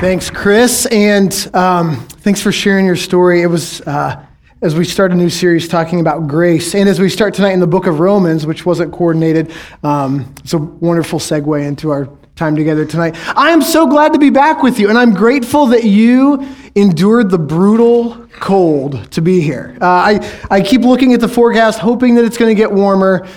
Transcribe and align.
Thanks, 0.00 0.30
Chris, 0.30 0.86
and 0.86 1.30
um, 1.52 1.96
thanks 2.06 2.40
for 2.40 2.50
sharing 2.50 2.86
your 2.86 2.96
story. 2.96 3.42
It 3.42 3.48
was 3.48 3.82
uh, 3.82 4.24
as 4.62 4.74
we 4.74 4.86
start 4.86 5.12
a 5.12 5.14
new 5.14 5.28
series 5.28 5.68
talking 5.68 6.00
about 6.00 6.26
grace, 6.26 6.74
and 6.74 6.88
as 6.88 6.98
we 6.98 7.10
start 7.10 7.34
tonight 7.34 7.52
in 7.52 7.60
the 7.60 7.66
book 7.66 7.86
of 7.86 8.00
Romans, 8.00 8.46
which 8.46 8.64
wasn't 8.64 8.94
coordinated. 8.94 9.52
Um, 9.82 10.34
it's 10.38 10.54
a 10.54 10.58
wonderful 10.58 11.18
segue 11.18 11.62
into 11.62 11.90
our 11.90 12.08
time 12.34 12.56
together 12.56 12.86
tonight. 12.86 13.14
I 13.36 13.50
am 13.50 13.60
so 13.60 13.86
glad 13.86 14.14
to 14.14 14.18
be 14.18 14.30
back 14.30 14.62
with 14.62 14.80
you, 14.80 14.88
and 14.88 14.96
I'm 14.96 15.12
grateful 15.12 15.66
that 15.66 15.84
you 15.84 16.48
endured 16.74 17.28
the 17.28 17.38
brutal 17.38 18.26
cold 18.40 19.12
to 19.12 19.20
be 19.20 19.42
here. 19.42 19.76
Uh, 19.82 19.86
I, 19.86 20.38
I 20.50 20.60
keep 20.62 20.80
looking 20.80 21.12
at 21.12 21.20
the 21.20 21.28
forecast, 21.28 21.78
hoping 21.78 22.14
that 22.14 22.24
it's 22.24 22.38
going 22.38 22.48
to 22.48 22.58
get 22.58 22.72
warmer. 22.72 23.28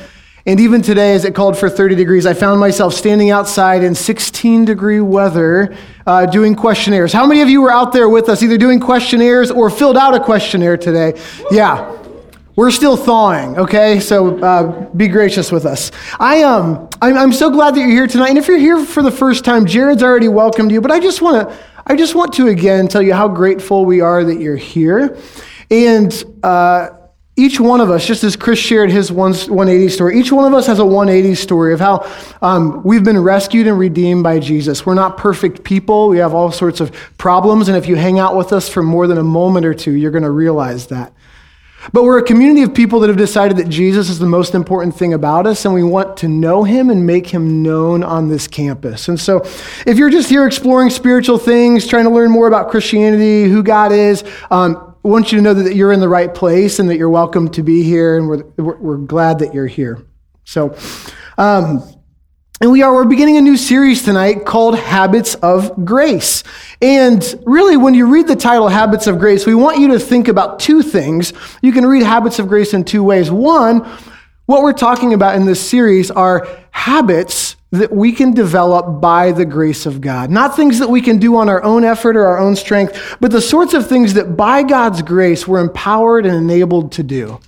And 0.46 0.60
even 0.60 0.82
today, 0.82 1.16
as 1.16 1.24
it 1.24 1.34
called 1.34 1.58
for 1.58 1.70
30 1.70 1.96
degrees, 1.96 2.26
I 2.26 2.34
found 2.34 2.60
myself 2.60 2.94
standing 2.94 3.30
outside 3.30 3.82
in 3.82 3.96
16 3.96 4.66
degree 4.66 5.00
weather 5.00 5.74
uh, 6.06 6.26
doing 6.26 6.54
questionnaires. 6.54 7.14
How 7.14 7.26
many 7.26 7.42
of 7.42 7.50
you 7.50 7.62
were 7.62 7.72
out 7.72 7.94
there 7.94 8.10
with 8.10 8.28
us, 8.28 8.44
either 8.44 8.58
doing 8.58 8.82
questionnaires 8.82 9.50
or 9.50 9.70
filled 9.70 9.96
out 9.96 10.14
a 10.14 10.20
questionnaire 10.20 10.76
today? 10.76 11.20
Yeah. 11.50 11.98
We're 12.56 12.72
still 12.72 12.98
thawing, 12.98 13.58
okay? 13.58 14.00
So 14.00 14.38
uh, 14.40 14.90
be 14.90 15.08
gracious 15.08 15.52
with 15.52 15.66
us. 15.66 15.92
I, 16.20 16.44
um, 16.44 16.90
I'm, 17.02 17.18
I'm 17.18 17.34
so 17.34 17.50
glad 17.50 17.74
that 17.74 17.80
you're 17.80 17.90
here 17.90 18.06
tonight. 18.06 18.30
And 18.30 18.38
if 18.38 18.48
you're 18.48 18.60
here 18.60 18.86
for 18.86 19.02
the 19.02 19.12
first 19.12 19.44
time, 19.44 19.66
Jared's 19.66 20.04
already 20.04 20.28
welcomed 20.28 20.72
you, 20.72 20.82
but 20.82 20.92
I 20.92 21.00
just 21.00 21.22
want 21.22 21.50
to 21.50 21.58
I 21.86 21.98
just 21.98 22.16
want 22.16 22.34
to 22.36 22.48
again 22.48 22.88
tell 22.88 23.02
you 23.02 23.14
how 23.14 23.28
grateful 23.28 23.86
we 23.86 24.00
are 24.00 24.24
that 24.24 24.40
you're 24.40 24.56
here. 24.56 25.18
And 25.70 26.24
uh, 26.42 26.90
each 27.36 27.60
one 27.60 27.82
of 27.82 27.90
us, 27.90 28.06
just 28.06 28.24
as 28.24 28.36
Chris 28.36 28.60
shared 28.60 28.92
his 28.92 29.12
180 29.12 29.90
story, 29.90 30.20
each 30.20 30.32
one 30.32 30.46
of 30.46 30.54
us 30.54 30.68
has 30.68 30.78
a 30.78 30.86
180 30.86 31.34
story 31.34 31.74
of 31.74 31.80
how 31.80 32.08
um, 32.44 32.84
we've 32.84 33.04
been 33.04 33.18
rescued 33.18 33.66
and 33.66 33.80
redeemed 33.80 34.24
by 34.24 34.38
Jesus. 34.38 34.86
We're 34.86 34.94
not 34.94 35.18
perfect 35.18 35.64
people. 35.64 36.10
We 36.10 36.20
have 36.20 36.36
all 36.36 36.52
sorts 36.52 36.80
of 36.80 36.92
problems. 37.18 37.70
And 37.70 37.78
if 37.78 37.88
you 37.88 37.96
hang 37.96 38.20
out 38.20 38.36
with 38.36 38.54
us 38.54 38.70
for 38.70 38.84
more 38.84 39.08
than 39.08 39.18
a 39.18 39.24
moment 39.24 39.66
or 39.66 39.74
two, 39.74 39.94
you're 39.94 40.12
going 40.12 40.24
to 40.24 40.30
realize 40.30 40.88
that. 40.88 41.12
But 41.92 42.04
we're 42.04 42.20
a 42.20 42.24
community 42.24 42.62
of 42.62 42.74
people 42.74 43.00
that 43.02 43.10
have 43.10 43.18
decided 43.18 43.58
that 43.58 43.68
Jesus 43.68 44.10
is 44.10 44.20
the 44.20 44.28
most 44.28 44.54
important 44.54 44.96
thing 44.96 45.14
about 45.14 45.46
us, 45.48 45.66
and 45.66 45.74
we 45.74 45.84
want 45.84 46.16
to 46.18 46.30
know 46.30 46.64
him 46.64 46.90
and 46.90 47.06
make 47.06 47.28
him 47.28 47.62
known 47.62 48.04
on 48.04 48.30
this 48.30 48.48
campus. 48.48 49.10
And 49.10 49.20
so, 49.20 49.42
if 49.86 49.98
you're 49.98 50.10
just 50.10 50.30
here 50.30 50.48
exploring 50.48 50.92
spiritual 50.92 51.38
things, 51.38 51.86
trying 51.86 52.06
to 52.06 52.10
learn 52.10 52.32
more 52.32 52.48
about 52.48 52.70
Christianity, 52.70 53.52
who 53.52 53.64
God 53.64 53.92
is, 53.92 54.24
um, 54.50 54.93
I 55.06 55.10
want 55.10 55.34
you 55.34 55.38
to 55.38 55.42
know 55.42 55.54
that 55.54 55.76
you're 55.76 55.92
in 55.92 56.00
the 56.00 56.08
right 56.08 56.34
place 56.34 56.80
and 56.80 56.90
that 56.90 56.96
you're 56.96 57.10
welcome 57.10 57.50
to 57.50 57.62
be 57.62 57.84
here, 57.84 58.18
and 58.18 58.30
we're, 58.30 58.44
we're, 58.56 58.78
we're 58.78 58.98
glad 58.98 59.40
that 59.40 59.54
you're 59.54 59.68
here. 59.68 60.02
So, 60.46 60.78
um, 61.38 61.84
and 62.62 62.72
we 62.72 62.84
are 62.84 62.94
we're 62.94 63.04
beginning 63.04 63.36
a 63.36 63.42
new 63.42 63.58
series 63.58 64.04
tonight 64.04 64.46
called 64.46 64.80
Habits 64.80 65.36
of 65.36 65.84
Grace. 65.84 66.46
And 66.82 67.22
really 67.46 67.76
when 67.76 67.94
you 67.94 68.08
read 68.08 68.28
the 68.28 68.38
title 68.38 68.70
Habits 68.70 69.06
of 69.06 69.20
Grace, 69.20 69.46
we 69.46 69.56
want 69.56 69.78
you 69.78 69.90
to 69.90 70.00
think 70.00 70.30
about 70.30 70.60
two 70.60 70.82
things. 70.82 71.34
You 71.62 71.74
can 71.74 71.86
read 71.86 72.04
Habits 72.04 72.40
of 72.40 72.48
Grace 72.48 72.74
in 72.74 72.86
two 72.86 73.04
ways. 73.04 73.30
One, 73.30 73.80
what 74.46 74.62
we're 74.62 74.72
talking 74.72 75.14
about 75.14 75.36
in 75.36 75.46
this 75.46 75.60
series 75.60 76.12
are 76.12 76.48
habits 76.72 77.58
that 77.74 77.92
we 77.92 78.12
can 78.12 78.34
develop 78.34 79.02
by 79.02 79.32
the 79.32 79.46
grace 79.46 79.88
of 79.88 80.00
God. 80.00 80.30
Not 80.30 80.56
things 80.56 80.78
that 80.78 80.90
we 80.90 81.02
can 81.02 81.18
do 81.18 81.38
on 81.38 81.50
our 81.50 81.64
own 81.64 81.84
effort 81.84 82.16
or 82.16 82.24
our 82.28 82.38
own 82.38 82.56
strength, 82.56 83.18
but 83.20 83.32
the 83.32 83.42
sorts 83.42 83.74
of 83.74 83.90
things 83.90 84.14
that 84.14 84.38
by 84.38 84.62
God's 84.62 85.02
grace 85.02 85.48
we're 85.48 85.60
empowered 85.60 86.28
and 86.28 86.36
enabled 86.36 86.92
to 86.94 87.04
do. 87.04 87.40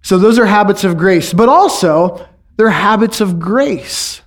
So 0.00 0.16
those 0.16 0.38
are 0.38 0.46
habits 0.46 0.84
of 0.84 0.96
grace, 0.96 1.34
but 1.34 1.50
also 1.50 2.26
they're 2.56 2.70
habits 2.70 3.20
of 3.20 3.38
grace. 3.38 4.22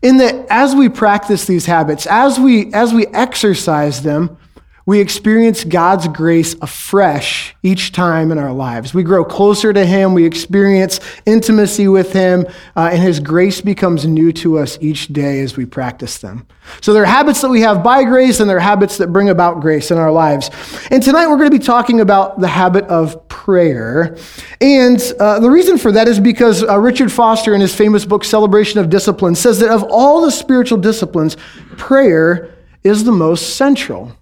In 0.00 0.16
that 0.16 0.46
as 0.48 0.74
we 0.74 0.88
practice 0.88 1.44
these 1.44 1.66
habits, 1.66 2.06
as 2.06 2.40
we 2.40 2.72
as 2.72 2.94
we 2.94 3.06
exercise 3.08 4.02
them, 4.02 4.38
we 4.86 5.00
experience 5.00 5.64
God's 5.64 6.08
grace 6.08 6.54
afresh 6.60 7.56
each 7.62 7.92
time 7.92 8.30
in 8.30 8.38
our 8.38 8.52
lives. 8.52 8.92
We 8.92 9.02
grow 9.02 9.24
closer 9.24 9.72
to 9.72 9.86
Him, 9.86 10.12
we 10.12 10.26
experience 10.26 11.00
intimacy 11.24 11.88
with 11.88 12.12
Him, 12.12 12.46
uh, 12.76 12.90
and 12.92 13.02
His 13.02 13.18
grace 13.18 13.62
becomes 13.62 14.04
new 14.04 14.30
to 14.34 14.58
us 14.58 14.76
each 14.82 15.08
day 15.08 15.40
as 15.40 15.56
we 15.56 15.64
practice 15.64 16.18
them. 16.18 16.46
So 16.82 16.92
there 16.92 17.02
are 17.02 17.06
habits 17.06 17.40
that 17.40 17.48
we 17.48 17.62
have 17.62 17.82
by 17.82 18.04
grace, 18.04 18.40
and 18.40 18.48
there 18.48 18.58
are 18.58 18.60
habits 18.60 18.98
that 18.98 19.12
bring 19.12 19.30
about 19.30 19.60
grace 19.60 19.90
in 19.90 19.96
our 19.96 20.12
lives. 20.12 20.50
And 20.90 21.02
tonight 21.02 21.28
we're 21.28 21.38
going 21.38 21.50
to 21.50 21.58
be 21.58 21.64
talking 21.64 22.00
about 22.00 22.40
the 22.40 22.48
habit 22.48 22.84
of 22.84 23.26
prayer. 23.28 24.18
And 24.60 25.00
uh, 25.18 25.40
the 25.40 25.50
reason 25.50 25.78
for 25.78 25.92
that 25.92 26.08
is 26.08 26.20
because 26.20 26.62
uh, 26.62 26.78
Richard 26.78 27.10
Foster, 27.10 27.54
in 27.54 27.60
his 27.60 27.74
famous 27.74 28.04
book, 28.04 28.22
Celebration 28.22 28.80
of 28.80 28.90
Discipline, 28.90 29.34
says 29.34 29.60
that 29.60 29.70
of 29.70 29.82
all 29.84 30.20
the 30.20 30.30
spiritual 30.30 30.78
disciplines, 30.78 31.36
prayer 31.76 32.54
is 32.82 33.04
the 33.04 33.12
most 33.12 33.56
central. 33.56 34.12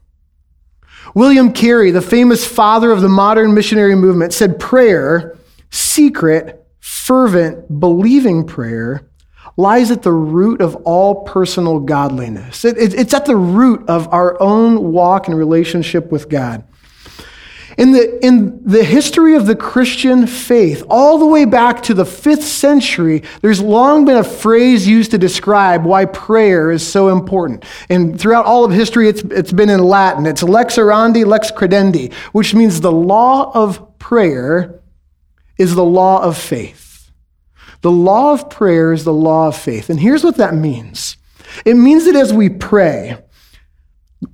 William 1.15 1.53
Carey, 1.53 1.91
the 1.91 2.03
famous 2.03 2.47
father 2.47 2.91
of 2.91 3.00
the 3.00 3.09
modern 3.09 3.55
missionary 3.55 3.95
movement, 3.95 4.33
said 4.33 4.59
prayer, 4.59 5.37
secret, 5.71 6.67
fervent, 6.81 7.81
believing 7.81 8.47
prayer, 8.47 9.09
lies 9.56 9.91
at 9.91 10.03
the 10.03 10.12
root 10.12 10.61
of 10.61 10.75
all 10.84 11.25
personal 11.25 11.78
godliness. 11.78 12.65
It, 12.65 12.78
it, 12.78 12.95
it's 12.95 13.12
at 13.12 13.27
the 13.27 13.37
root 13.37 13.87
of 13.89 14.09
our 14.09 14.41
own 14.41 14.93
walk 14.93 15.28
and 15.28 15.37
relationship 15.37 16.11
with 16.11 16.28
God. 16.28 16.65
In 17.78 17.93
the, 17.93 18.25
in 18.25 18.60
the 18.65 18.84
history 18.84 19.34
of 19.34 19.47
the 19.47 19.56
Christian 19.56 20.27
faith, 20.27 20.84
all 20.91 21.19
the 21.19 21.27
way 21.27 21.44
back 21.44 21.83
to 21.84 21.94
the 21.94 22.05
fifth 22.05 22.44
century, 22.44 23.22
there's 23.41 23.60
long 23.60 24.05
been 24.05 24.16
a 24.16 24.25
phrase 24.25 24.87
used 24.87 25.12
to 25.12 25.19
describe 25.19 25.84
why 25.84 26.05
prayer 26.05 26.71
is 26.71 26.87
so 26.87 27.09
important. 27.09 27.65
And 27.88 28.21
throughout 28.21 28.44
all 28.44 28.65
of 28.65 28.72
history, 28.72 29.09
it's, 29.09 29.22
it's 29.22 29.53
been 29.53 29.71
in 29.71 29.83
Latin. 29.83 30.27
It's 30.27 30.43
lex 30.43 30.77
orandi, 30.77 31.25
lex 31.25 31.50
credendi, 31.50 32.12
which 32.33 32.55
means 32.55 32.81
the 32.81 32.93
law 32.93 33.50
of 33.55 33.99
prayer 33.99 34.81
is 35.56 35.75
the 35.75 35.84
law 35.84 36.22
of 36.22 36.37
faith. 36.37 37.10
The 37.81 37.91
law 37.91 38.33
of 38.33 38.50
prayer 38.50 38.93
is 38.93 39.04
the 39.04 39.12
law 39.12 39.49
of 39.49 39.56
faith. 39.56 39.91
And 39.91 39.99
here's 39.99 40.25
what 40.25 40.37
that 40.37 40.54
means 40.54 41.16
it 41.65 41.75
means 41.75 42.06
that 42.06 42.16
as 42.16 42.33
we 42.33 42.49
pray, 42.49 43.19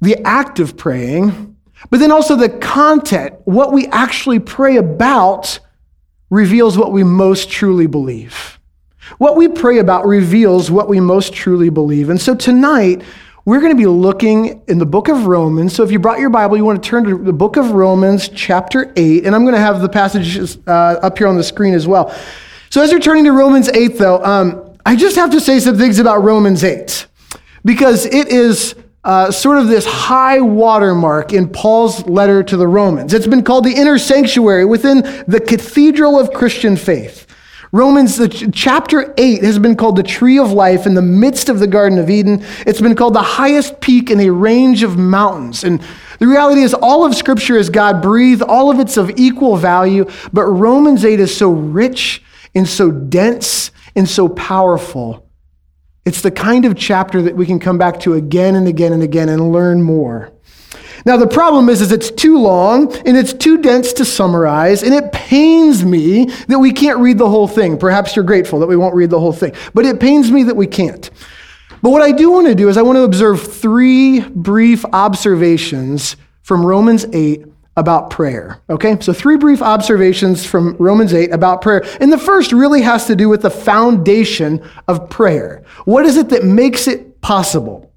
the 0.00 0.16
act 0.24 0.60
of 0.60 0.76
praying, 0.76 1.56
but 1.90 2.00
then 2.00 2.10
also 2.10 2.36
the 2.36 2.48
content, 2.48 3.34
what 3.44 3.72
we 3.72 3.86
actually 3.88 4.38
pray 4.38 4.76
about, 4.76 5.60
reveals 6.30 6.76
what 6.76 6.92
we 6.92 7.04
most 7.04 7.50
truly 7.50 7.86
believe. 7.86 8.58
What 9.16 9.36
we 9.36 9.48
pray 9.48 9.78
about 9.78 10.06
reveals 10.06 10.70
what 10.70 10.88
we 10.88 11.00
most 11.00 11.32
truly 11.32 11.70
believe. 11.70 12.10
And 12.10 12.20
so 12.20 12.34
tonight, 12.34 13.02
we're 13.44 13.60
going 13.60 13.72
to 13.72 13.78
be 13.78 13.86
looking 13.86 14.62
in 14.68 14.78
the 14.78 14.84
book 14.84 15.08
of 15.08 15.24
Romans. 15.24 15.74
So 15.74 15.82
if 15.82 15.90
you 15.90 15.98
brought 15.98 16.18
your 16.18 16.28
Bible, 16.28 16.58
you 16.58 16.64
want 16.66 16.82
to 16.82 16.86
turn 16.86 17.04
to 17.04 17.16
the 17.16 17.32
book 17.32 17.56
of 17.56 17.70
Romans, 17.70 18.28
chapter 18.28 18.92
8. 18.94 19.24
And 19.24 19.34
I'm 19.34 19.44
going 19.44 19.54
to 19.54 19.60
have 19.60 19.80
the 19.80 19.88
passages 19.88 20.58
uh, 20.66 21.00
up 21.02 21.16
here 21.16 21.26
on 21.26 21.36
the 21.36 21.42
screen 21.42 21.72
as 21.72 21.86
well. 21.86 22.14
So 22.68 22.82
as 22.82 22.90
you're 22.90 23.00
turning 23.00 23.24
to 23.24 23.32
Romans 23.32 23.70
8, 23.70 23.96
though, 23.96 24.22
um, 24.22 24.76
I 24.84 24.96
just 24.96 25.16
have 25.16 25.30
to 25.30 25.40
say 25.40 25.60
some 25.60 25.78
things 25.78 25.98
about 25.98 26.22
Romans 26.22 26.62
8 26.62 27.06
because 27.64 28.04
it 28.04 28.28
is 28.28 28.74
uh, 29.08 29.30
sort 29.30 29.56
of 29.56 29.68
this 29.68 29.86
high 29.86 30.38
watermark 30.38 31.32
in 31.32 31.48
Paul's 31.48 32.06
letter 32.06 32.42
to 32.42 32.58
the 32.58 32.68
Romans. 32.68 33.14
It's 33.14 33.26
been 33.26 33.42
called 33.42 33.64
the 33.64 33.72
inner 33.72 33.96
sanctuary 33.96 34.66
within 34.66 35.00
the 35.26 35.40
cathedral 35.40 36.20
of 36.20 36.34
Christian 36.34 36.76
faith. 36.76 37.26
Romans 37.72 38.18
the 38.18 38.28
ch- 38.28 38.44
chapter 38.52 39.14
8 39.16 39.42
has 39.42 39.58
been 39.58 39.76
called 39.76 39.96
the 39.96 40.02
tree 40.02 40.38
of 40.38 40.52
life 40.52 40.84
in 40.84 40.92
the 40.92 41.00
midst 41.00 41.48
of 41.48 41.58
the 41.58 41.66
Garden 41.66 41.98
of 41.98 42.10
Eden. 42.10 42.44
It's 42.66 42.82
been 42.82 42.94
called 42.94 43.14
the 43.14 43.22
highest 43.22 43.80
peak 43.80 44.10
in 44.10 44.20
a 44.20 44.28
range 44.28 44.82
of 44.82 44.98
mountains. 44.98 45.64
And 45.64 45.82
the 46.18 46.26
reality 46.26 46.60
is, 46.60 46.74
all 46.74 47.06
of 47.06 47.14
Scripture 47.14 47.56
is 47.56 47.70
God 47.70 48.02
breathed, 48.02 48.42
all 48.42 48.70
of 48.70 48.78
it's 48.78 48.98
of 48.98 49.10
equal 49.16 49.56
value, 49.56 50.04
but 50.34 50.44
Romans 50.44 51.06
8 51.06 51.18
is 51.18 51.34
so 51.34 51.50
rich 51.50 52.22
and 52.54 52.68
so 52.68 52.90
dense 52.90 53.70
and 53.96 54.06
so 54.06 54.28
powerful 54.28 55.27
it's 56.08 56.22
the 56.22 56.30
kind 56.30 56.64
of 56.64 56.74
chapter 56.74 57.20
that 57.20 57.36
we 57.36 57.44
can 57.44 57.60
come 57.60 57.76
back 57.76 58.00
to 58.00 58.14
again 58.14 58.54
and 58.54 58.66
again 58.66 58.94
and 58.94 59.02
again 59.02 59.28
and 59.28 59.52
learn 59.52 59.82
more. 59.82 60.32
Now, 61.04 61.18
the 61.18 61.26
problem 61.26 61.68
is, 61.68 61.82
is 61.82 61.92
it's 61.92 62.10
too 62.10 62.38
long 62.38 62.96
and 63.06 63.14
it's 63.14 63.34
too 63.34 63.58
dense 63.58 63.92
to 63.92 64.06
summarize, 64.06 64.82
and 64.82 64.94
it 64.94 65.12
pains 65.12 65.84
me 65.84 66.24
that 66.48 66.58
we 66.58 66.72
can't 66.72 66.98
read 66.98 67.18
the 67.18 67.28
whole 67.28 67.46
thing. 67.46 67.76
Perhaps 67.76 68.16
you're 68.16 68.24
grateful 68.24 68.58
that 68.60 68.66
we 68.66 68.76
won't 68.76 68.94
read 68.94 69.10
the 69.10 69.20
whole 69.20 69.34
thing, 69.34 69.52
but 69.74 69.84
it 69.84 70.00
pains 70.00 70.30
me 70.30 70.44
that 70.44 70.56
we 70.56 70.66
can't. 70.66 71.10
But 71.82 71.90
what 71.90 72.00
I 72.00 72.10
do 72.10 72.30
want 72.30 72.46
to 72.46 72.54
do 72.54 72.70
is 72.70 72.78
I 72.78 72.82
want 72.82 72.96
to 72.96 73.02
observe 73.02 73.40
three 73.40 74.20
brief 74.20 74.86
observations 74.86 76.16
from 76.42 76.64
Romans 76.64 77.04
8 77.12 77.44
about 77.78 78.10
prayer. 78.10 78.60
Okay, 78.68 78.98
so 79.00 79.12
three 79.12 79.36
brief 79.36 79.62
observations 79.62 80.44
from 80.44 80.76
Romans 80.78 81.14
8 81.14 81.32
about 81.32 81.62
prayer. 81.62 81.84
And 82.00 82.12
the 82.12 82.18
first 82.18 82.52
really 82.52 82.82
has 82.82 83.06
to 83.06 83.14
do 83.14 83.28
with 83.28 83.42
the 83.42 83.50
foundation 83.50 84.68
of 84.88 85.08
prayer. 85.08 85.64
What 85.84 86.04
is 86.04 86.16
it 86.16 86.28
that 86.30 86.44
makes 86.44 86.88
it 86.88 87.20
possible? 87.22 87.92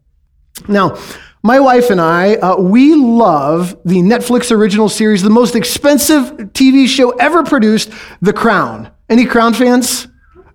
Now, 0.68 0.98
my 1.44 1.60
wife 1.60 1.90
and 1.90 2.00
I, 2.00 2.36
uh, 2.36 2.58
we 2.62 2.94
love 2.94 3.76
the 3.84 3.98
Netflix 3.98 4.52
original 4.52 4.88
series, 4.88 5.24
the 5.24 5.32
most 5.32 5.56
expensive 5.56 6.26
TV 6.54 6.88
show 6.88 7.10
ever 7.12 7.42
produced, 7.44 7.92
The 8.22 8.34
Crown. 8.34 8.92
Any 9.10 9.26
Crown 9.26 9.56
fans? 9.56 10.08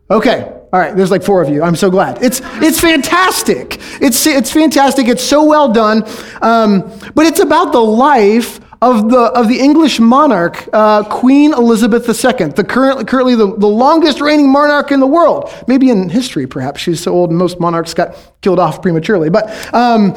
Okay, 0.08 0.52
All 0.73 0.78
right, 0.78 0.96
there's 0.96 1.11
like 1.11 1.25
four 1.25 1.43
of 1.43 1.49
you. 1.49 1.64
I'm 1.64 1.75
so 1.75 1.90
glad. 1.90 2.23
It's, 2.23 2.40
it's 2.62 2.81
fantastic. 2.81 3.78
It's, 4.00 4.25
it's 4.26 4.52
fantastic. 4.52 5.08
It's 5.08 5.25
so 5.25 5.43
well 5.44 5.73
done. 5.73 6.05
Um, 6.43 6.82
but 7.14 7.26
it's 7.26 7.40
about 7.40 7.73
the 7.73 7.81
life 7.81 8.61
of 8.82 9.11
the, 9.11 9.19
of 9.19 9.49
the 9.49 9.58
English 9.58 10.00
monarch, 10.00 10.69
uh, 10.73 11.02
Queen 11.05 11.52
Elizabeth 11.52 12.08
II, 12.08 12.49
the 12.49 12.64
current, 12.64 13.08
currently 13.08 13.34
the, 13.34 13.56
the 13.56 13.67
longest 13.67 14.20
reigning 14.20 14.50
monarch 14.50 14.93
in 14.93 15.00
the 15.00 15.06
world. 15.06 15.52
Maybe 15.67 15.90
in 15.90 16.08
history, 16.08 16.46
perhaps. 16.46 16.81
She's 16.81 17.00
so 17.00 17.12
old 17.12 17.31
and 17.31 17.38
most 17.38 17.58
monarchs 17.58 17.94
got 17.94 18.17
killed 18.43 18.58
off 18.58 18.82
prematurely. 18.82 19.31
But, 19.31 19.75
um, 19.75 20.14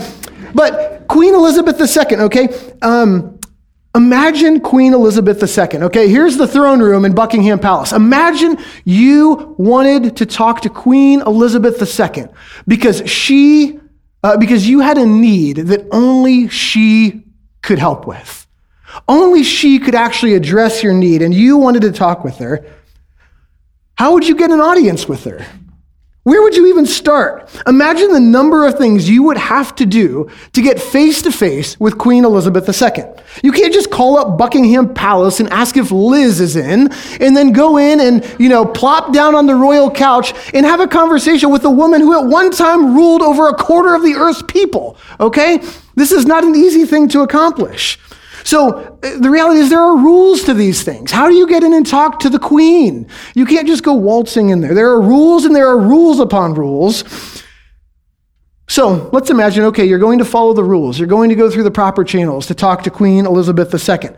but 0.54 1.08
Queen 1.08 1.34
Elizabeth 1.34 1.80
II, 1.80 2.18
okay? 2.18 2.50
Um, 2.82 3.40
Imagine 3.96 4.60
Queen 4.60 4.94
Elizabeth 4.94 5.42
II. 5.42 5.82
Okay, 5.84 6.08
here's 6.08 6.38
the 6.38 6.48
throne 6.48 6.80
room 6.80 7.06
in 7.06 7.16
Buckingham 7.16 7.58
Palace. 7.58 7.92
Imagine 7.92 8.60
you 8.86 9.56
wanted 9.58 10.16
to 10.18 10.28
talk 10.28 10.62
to 10.62 10.70
Queen 10.70 11.22
Elizabeth 11.22 11.82
II 11.82 12.28
because 12.68 13.02
she, 13.10 13.80
uh, 14.24 14.38
because 14.38 14.70
you 14.70 14.82
had 14.82 15.00
a 15.00 15.06
need 15.08 15.58
that 15.58 15.88
only 15.92 16.48
she 16.50 17.24
could 17.64 17.80
help 17.80 18.06
with. 18.06 18.46
Only 19.08 19.44
she 19.44 19.80
could 19.80 19.96
actually 19.96 20.36
address 20.36 20.84
your 20.84 20.94
need, 20.94 21.22
and 21.22 21.34
you 21.34 21.58
wanted 21.58 21.82
to 21.84 21.92
talk 21.92 22.24
with 22.24 22.38
her. 22.38 22.66
How 23.96 24.14
would 24.14 24.28
you 24.28 24.36
get 24.36 24.52
an 24.52 24.62
audience 24.62 25.08
with 25.08 25.26
her? 25.26 25.46
Where 26.24 26.44
would 26.44 26.56
you 26.56 26.68
even 26.68 26.86
start? 26.86 27.50
Imagine 27.66 28.12
the 28.12 28.20
number 28.20 28.68
of 28.68 28.78
things 28.78 29.10
you 29.10 29.24
would 29.24 29.38
have 29.38 29.74
to 29.76 29.86
do 29.86 30.30
to 30.54 30.62
get 30.62 30.80
face 30.80 31.22
to 31.24 31.32
face 31.32 31.80
with 31.80 31.98
Queen 31.98 32.24
Elizabeth 32.24 32.68
II. 32.70 33.06
You 33.42 33.52
can't 33.52 33.74
just 33.74 33.90
call 33.90 34.18
up 34.18 34.38
Buckingham 34.38 34.94
Palace 34.94 35.40
and 35.40 35.50
ask 35.50 35.76
if 35.76 35.92
Liz 35.92 36.40
is 36.40 36.56
in, 36.56 36.92
and 37.20 37.36
then 37.36 37.52
go 37.52 37.78
in 37.78 38.00
and, 38.00 38.36
you 38.38 38.48
know, 38.48 38.66
plop 38.66 39.12
down 39.12 39.34
on 39.34 39.48
the 39.48 39.56
royal 39.56 39.90
couch 39.90 40.34
and 40.54 40.66
have 40.66 40.82
a 40.82 40.88
conversation 40.88 41.50
with 41.50 41.64
a 41.64 41.72
woman 41.72 42.02
who 42.02 42.20
at 42.20 42.26
one 42.26 42.52
time 42.52 42.94
ruled 42.94 43.22
over 43.22 43.48
a 43.48 43.56
quarter 43.56 43.96
of 43.96 44.04
the 44.04 44.14
earth's 44.14 44.44
people. 44.44 44.98
Okay? 45.20 45.64
This 45.96 46.12
is 46.12 46.26
not 46.26 46.44
an 46.44 46.54
easy 46.54 46.86
thing 46.86 47.08
to 47.10 47.22
accomplish. 47.22 47.98
So 48.44 49.00
uh, 49.04 49.18
the 49.20 49.30
reality 49.30 49.60
is 49.60 49.70
there 49.70 49.82
are 49.82 49.98
rules 49.98 50.44
to 50.44 50.54
these 50.54 50.84
things. 50.84 51.12
How 51.12 51.28
do 51.28 51.36
you 51.36 51.48
get 51.48 51.64
in 51.64 51.74
and 51.74 51.86
talk 51.86 52.20
to 52.20 52.30
the 52.30 52.40
queen? 52.40 53.08
You 53.36 53.46
can't 53.46 53.68
just 53.68 53.84
go 53.84 53.94
waltzing 53.94 54.50
in 54.50 54.62
there. 54.62 54.74
There 54.74 54.90
are 54.90 55.02
rules 55.02 55.46
and 55.46 55.56
there 55.56 55.68
are 55.68 55.80
rules 55.80 56.20
upon 56.20 56.54
rules. 56.54 57.04
So 58.68 59.10
let's 59.12 59.30
imagine 59.30 59.66
okay, 59.66 59.86
you're 59.86 60.00
going 60.00 60.20
to 60.20 60.26
follow 60.26 60.54
the 60.54 60.64
rules. 60.64 61.00
You're 61.00 61.08
going 61.08 61.30
to 61.30 61.36
go 61.36 61.50
through 61.50 61.64
the 61.64 61.72
proper 61.72 62.04
channels 62.04 62.46
to 62.48 62.54
talk 62.54 62.84
to 62.84 62.92
Queen 62.92 63.26
Elizabeth 63.26 63.74
II. 63.74 64.12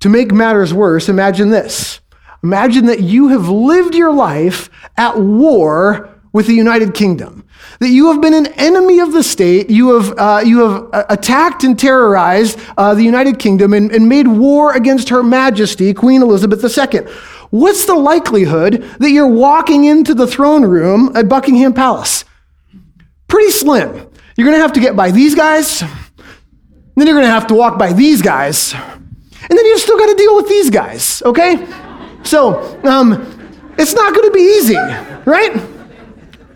To 0.00 0.08
make 0.08 0.32
matters 0.32 0.72
worse, 0.72 1.08
imagine 1.08 1.50
this. 1.50 2.00
Imagine 2.42 2.86
that 2.86 3.00
you 3.00 3.28
have 3.28 3.48
lived 3.48 3.94
your 3.94 4.12
life 4.12 4.70
at 4.96 5.18
war 5.18 6.19
with 6.32 6.46
the 6.46 6.54
United 6.54 6.94
Kingdom. 6.94 7.44
That 7.80 7.88
you 7.88 8.12
have 8.12 8.20
been 8.20 8.34
an 8.34 8.46
enemy 8.54 9.00
of 9.00 9.12
the 9.12 9.22
state, 9.22 9.68
you 9.68 9.98
have, 9.98 10.18
uh, 10.18 10.42
you 10.44 10.60
have 10.60 10.88
uh, 10.92 11.04
attacked 11.08 11.64
and 11.64 11.78
terrorized 11.78 12.58
uh, 12.76 12.94
the 12.94 13.02
United 13.02 13.38
Kingdom 13.38 13.72
and, 13.72 13.90
and 13.90 14.08
made 14.08 14.28
war 14.28 14.74
against 14.74 15.08
Her 15.08 15.22
Majesty, 15.22 15.92
Queen 15.92 16.22
Elizabeth 16.22 16.62
II. 16.64 17.00
What's 17.50 17.84
the 17.86 17.96
likelihood 17.96 18.82
that 19.00 19.10
you're 19.10 19.26
walking 19.26 19.84
into 19.84 20.14
the 20.14 20.26
throne 20.26 20.64
room 20.64 21.10
at 21.16 21.28
Buckingham 21.28 21.72
Palace? 21.72 22.24
Pretty 23.26 23.50
slim. 23.50 24.08
You're 24.36 24.46
going 24.46 24.56
to 24.56 24.62
have 24.62 24.72
to 24.74 24.80
get 24.80 24.94
by 24.94 25.10
these 25.10 25.34
guys, 25.34 25.80
then 25.80 27.06
you're 27.06 27.16
going 27.16 27.26
to 27.26 27.30
have 27.30 27.48
to 27.48 27.54
walk 27.54 27.78
by 27.78 27.92
these 27.92 28.22
guys, 28.22 28.72
and 28.72 29.58
then 29.58 29.66
you've 29.66 29.80
still 29.80 29.98
got 29.98 30.06
to 30.06 30.14
deal 30.14 30.36
with 30.36 30.48
these 30.48 30.70
guys, 30.70 31.22
okay? 31.22 31.66
So, 32.22 32.80
um, 32.84 33.72
it's 33.78 33.94
not 33.94 34.14
going 34.14 34.28
to 34.28 34.32
be 34.32 34.42
easy, 34.42 34.76
right? 35.24 35.79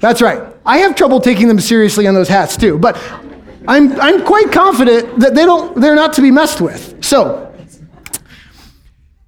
That's 0.05 0.21
right. 0.21 0.43
I 0.67 0.81
have 0.81 0.95
trouble 0.97 1.19
taking 1.19 1.49
them 1.49 1.59
seriously 1.59 2.07
on 2.07 2.13
those 2.13 2.29
hats 2.29 2.59
too, 2.59 2.79
but 2.79 2.95
I'm, 3.67 3.99
I'm 3.99 4.23
quite 4.27 4.53
confident 4.53 5.21
that 5.21 5.35
they 5.35 5.47
don't, 5.47 5.81
they're 5.81 5.95
not 5.95 6.13
to 6.13 6.21
be 6.21 6.31
messed 6.31 6.61
with. 6.61 7.03
So, 7.03 7.51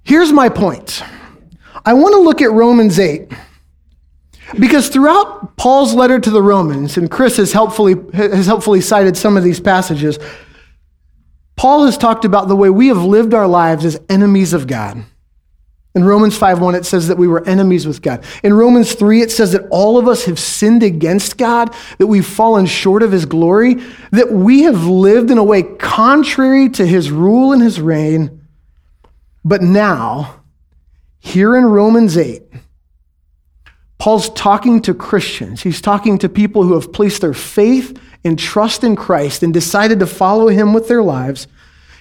here's 0.03 0.31
my 0.31 0.49
point. 0.49 1.01
I 1.83 1.93
want 1.93 2.13
to 2.13 2.19
look 2.19 2.43
at 2.43 2.51
Romans 2.51 2.99
8. 2.99 3.31
Because 4.59 4.89
throughout 4.89 5.57
Paul's 5.57 5.95
letter 5.95 6.19
to 6.19 6.29
the 6.29 6.43
Romans, 6.43 6.95
and 6.95 7.09
Chris 7.09 7.37
has 7.37 7.53
helpfully, 7.53 7.95
has 8.13 8.45
helpfully 8.45 8.81
cited 8.81 9.17
some 9.17 9.35
of 9.35 9.43
these 9.43 9.59
passages, 9.59 10.19
Paul 11.55 11.87
has 11.87 11.97
talked 11.97 12.23
about 12.23 12.49
the 12.49 12.55
way 12.55 12.69
we 12.69 12.89
have 12.89 13.03
lived 13.03 13.33
our 13.33 13.47
lives 13.47 13.83
as 13.83 13.99
enemies 14.09 14.53
of 14.53 14.67
God. 14.67 15.03
In 15.95 16.03
Romans 16.03 16.37
5:1 16.37 16.75
it 16.75 16.85
says 16.85 17.07
that 17.07 17.17
we 17.17 17.27
were 17.27 17.43
enemies 17.47 17.87
with 17.87 18.01
God. 18.01 18.23
In 18.43 18.53
Romans 18.53 18.93
3 18.93 19.21
it 19.21 19.31
says 19.31 19.51
that 19.53 19.67
all 19.71 19.97
of 19.97 20.07
us 20.07 20.25
have 20.25 20.37
sinned 20.37 20.83
against 20.83 21.37
God, 21.37 21.73
that 21.97 22.07
we've 22.07 22.25
fallen 22.25 22.67
short 22.67 23.01
of 23.01 23.11
his 23.11 23.25
glory, 23.25 23.77
that 24.11 24.31
we 24.31 24.63
have 24.63 24.85
lived 24.85 25.31
in 25.31 25.37
a 25.37 25.43
way 25.43 25.63
contrary 25.63 26.69
to 26.69 26.85
his 26.85 27.09
rule 27.09 27.51
and 27.51 27.63
his 27.63 27.81
reign. 27.81 28.41
But 29.43 29.61
now, 29.61 30.41
here 31.19 31.55
in 31.55 31.65
Romans 31.65 32.17
8, 32.17 32.43
Paul's 33.97 34.29
talking 34.29 34.81
to 34.83 34.93
Christians. 34.93 35.61
He's 35.61 35.81
talking 35.81 36.17
to 36.19 36.29
people 36.29 36.63
who 36.63 36.75
have 36.75 36.93
placed 36.93 37.21
their 37.21 37.33
faith 37.33 37.99
and 38.23 38.37
trust 38.37 38.83
in 38.83 38.95
Christ 38.95 39.41
and 39.41 39.53
decided 39.53 39.99
to 39.99 40.05
follow 40.05 40.49
him 40.49 40.73
with 40.73 40.87
their 40.87 41.01
lives. 41.01 41.47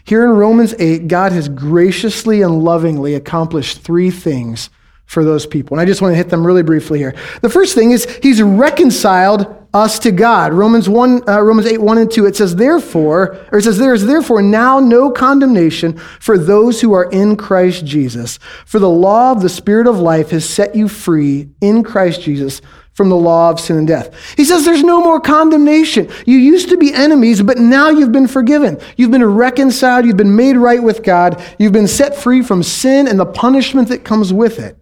Here 0.06 0.22
in 0.24 0.30
Romans 0.30 0.72
8, 0.78 1.08
God 1.08 1.32
has 1.32 1.48
graciously 1.48 2.42
and 2.42 2.62
lovingly 2.62 3.14
accomplished 3.14 3.80
three 3.80 4.12
things 4.12 4.70
for 5.04 5.24
those 5.24 5.46
people. 5.46 5.74
And 5.74 5.80
I 5.80 5.84
just 5.84 6.00
want 6.00 6.12
to 6.12 6.16
hit 6.16 6.28
them 6.28 6.46
really 6.46 6.62
briefly 6.62 7.00
here. 7.00 7.14
The 7.42 7.48
first 7.48 7.74
thing 7.74 7.90
is 7.90 8.06
he's 8.22 8.40
reconciled 8.40 9.52
us 9.74 9.98
to 10.00 10.12
God. 10.12 10.52
Romans 10.52 10.88
1 10.88 11.28
uh, 11.28 11.40
Romans 11.40 11.66
8 11.66 11.80
1 11.80 11.98
and 11.98 12.10
2 12.10 12.26
it 12.26 12.36
says 12.36 12.56
therefore 12.56 13.36
or 13.52 13.58
it 13.58 13.62
says 13.62 13.78
there 13.78 13.94
is 13.94 14.06
therefore 14.06 14.42
now 14.42 14.80
no 14.80 15.10
condemnation 15.10 15.98
for 16.20 16.38
those 16.38 16.80
who 16.80 16.92
are 16.92 17.10
in 17.10 17.36
Christ 17.36 17.84
Jesus. 17.84 18.38
For 18.64 18.78
the 18.78 18.88
law 18.88 19.32
of 19.32 19.42
the 19.42 19.48
spirit 19.48 19.86
of 19.86 19.98
life 19.98 20.30
has 20.30 20.48
set 20.48 20.74
you 20.74 20.88
free 20.88 21.50
in 21.60 21.82
Christ 21.82 22.22
Jesus 22.22 22.62
from 22.96 23.10
the 23.10 23.16
law 23.16 23.50
of 23.50 23.60
sin 23.60 23.76
and 23.76 23.86
death. 23.86 24.34
He 24.36 24.44
says 24.46 24.64
there's 24.64 24.82
no 24.82 25.02
more 25.02 25.20
condemnation. 25.20 26.08
You 26.24 26.38
used 26.38 26.70
to 26.70 26.78
be 26.78 26.94
enemies, 26.94 27.42
but 27.42 27.58
now 27.58 27.90
you've 27.90 28.10
been 28.10 28.26
forgiven. 28.26 28.80
You've 28.96 29.10
been 29.10 29.22
reconciled. 29.22 30.06
You've 30.06 30.16
been 30.16 30.34
made 30.34 30.56
right 30.56 30.82
with 30.82 31.02
God. 31.02 31.42
You've 31.58 31.74
been 31.74 31.88
set 31.88 32.16
free 32.16 32.42
from 32.42 32.62
sin 32.62 33.06
and 33.06 33.20
the 33.20 33.26
punishment 33.26 33.90
that 33.90 34.02
comes 34.02 34.32
with 34.32 34.58
it. 34.58 34.78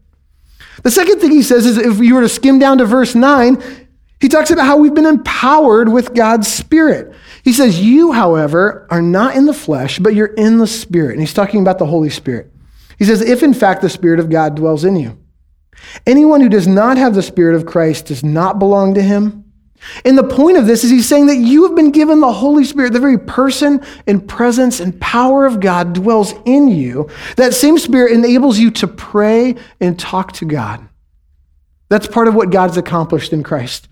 The 0.85 0.93
second 0.93 1.19
thing 1.19 1.33
he 1.33 1.43
says 1.43 1.67
is 1.67 1.77
if 1.77 1.99
you 1.99 2.15
were 2.15 2.21
to 2.21 2.29
skim 2.29 2.61
down 2.61 2.79
to 2.79 2.85
verse 2.85 3.17
9, 3.17 3.61
he 4.21 4.29
talks 4.29 4.53
about 4.53 4.67
how 4.67 4.77
we've 4.77 4.95
been 4.95 5.07
empowered 5.07 5.89
with 5.89 6.15
God's 6.15 6.47
Spirit. 6.47 7.17
He 7.43 7.53
says, 7.53 7.81
You, 7.81 8.13
however, 8.13 8.87
are 8.91 9.03
not 9.03 9.35
in 9.35 9.47
the 9.47 9.53
flesh, 9.53 9.99
but 9.99 10.15
you're 10.15 10.27
in 10.27 10.59
the 10.59 10.69
Spirit. 10.69 11.13
And 11.13 11.21
he's 11.21 11.35
talking 11.35 11.61
about 11.61 11.81
the 11.81 11.87
Holy 11.87 12.11
Spirit. 12.11 12.53
He 12.97 13.05
says, 13.05 13.21
If 13.21 13.43
in 13.43 13.55
fact 13.55 13.83
the 13.83 13.91
Spirit 13.91 14.21
of 14.21 14.31
God 14.31 14.55
dwells 14.55 14.85
in 14.85 14.95
you. 14.95 15.19
Anyone 16.07 16.41
who 16.41 16.49
does 16.49 16.67
not 16.67 16.97
have 16.97 17.15
the 17.15 17.23
Spirit 17.23 17.57
of 17.57 17.67
Christ 17.67 18.07
does 18.07 18.25
not 18.25 18.59
belong 18.59 18.95
to 18.95 19.03
him. 19.03 19.45
And 20.05 20.17
the 20.17 20.25
point 20.25 20.57
of 20.57 20.67
this 20.67 20.83
is 20.83 20.91
he's 20.91 21.09
saying 21.09 21.27
that 21.27 21.37
you 21.37 21.67
have 21.67 21.75
been 21.75 21.91
given 21.91 22.21
the 22.21 22.33
Holy 22.33 22.65
Spirit, 22.65 22.93
the 22.93 23.01
very 23.01 23.19
person 23.19 23.85
and 24.07 24.27
presence 24.27 24.81
and 24.81 24.99
power 25.01 25.45
of 25.45 25.61
God 25.61 25.93
dwells 25.93 26.33
in 26.47 26.69
you. 26.69 27.09
That 27.37 27.55
same 27.55 27.79
Spirit 27.79 28.13
enables 28.13 28.59
you 28.59 28.71
to 28.73 28.87
pray 28.87 29.57
and 29.81 29.99
talk 29.99 30.33
to 30.33 30.47
God. 30.47 30.89
That's 31.91 32.07
part 32.07 32.29
of 32.29 32.35
what 32.35 32.51
God's 32.51 32.77
accomplished 32.77 33.33
in 33.33 33.43
Christ. 33.43 33.89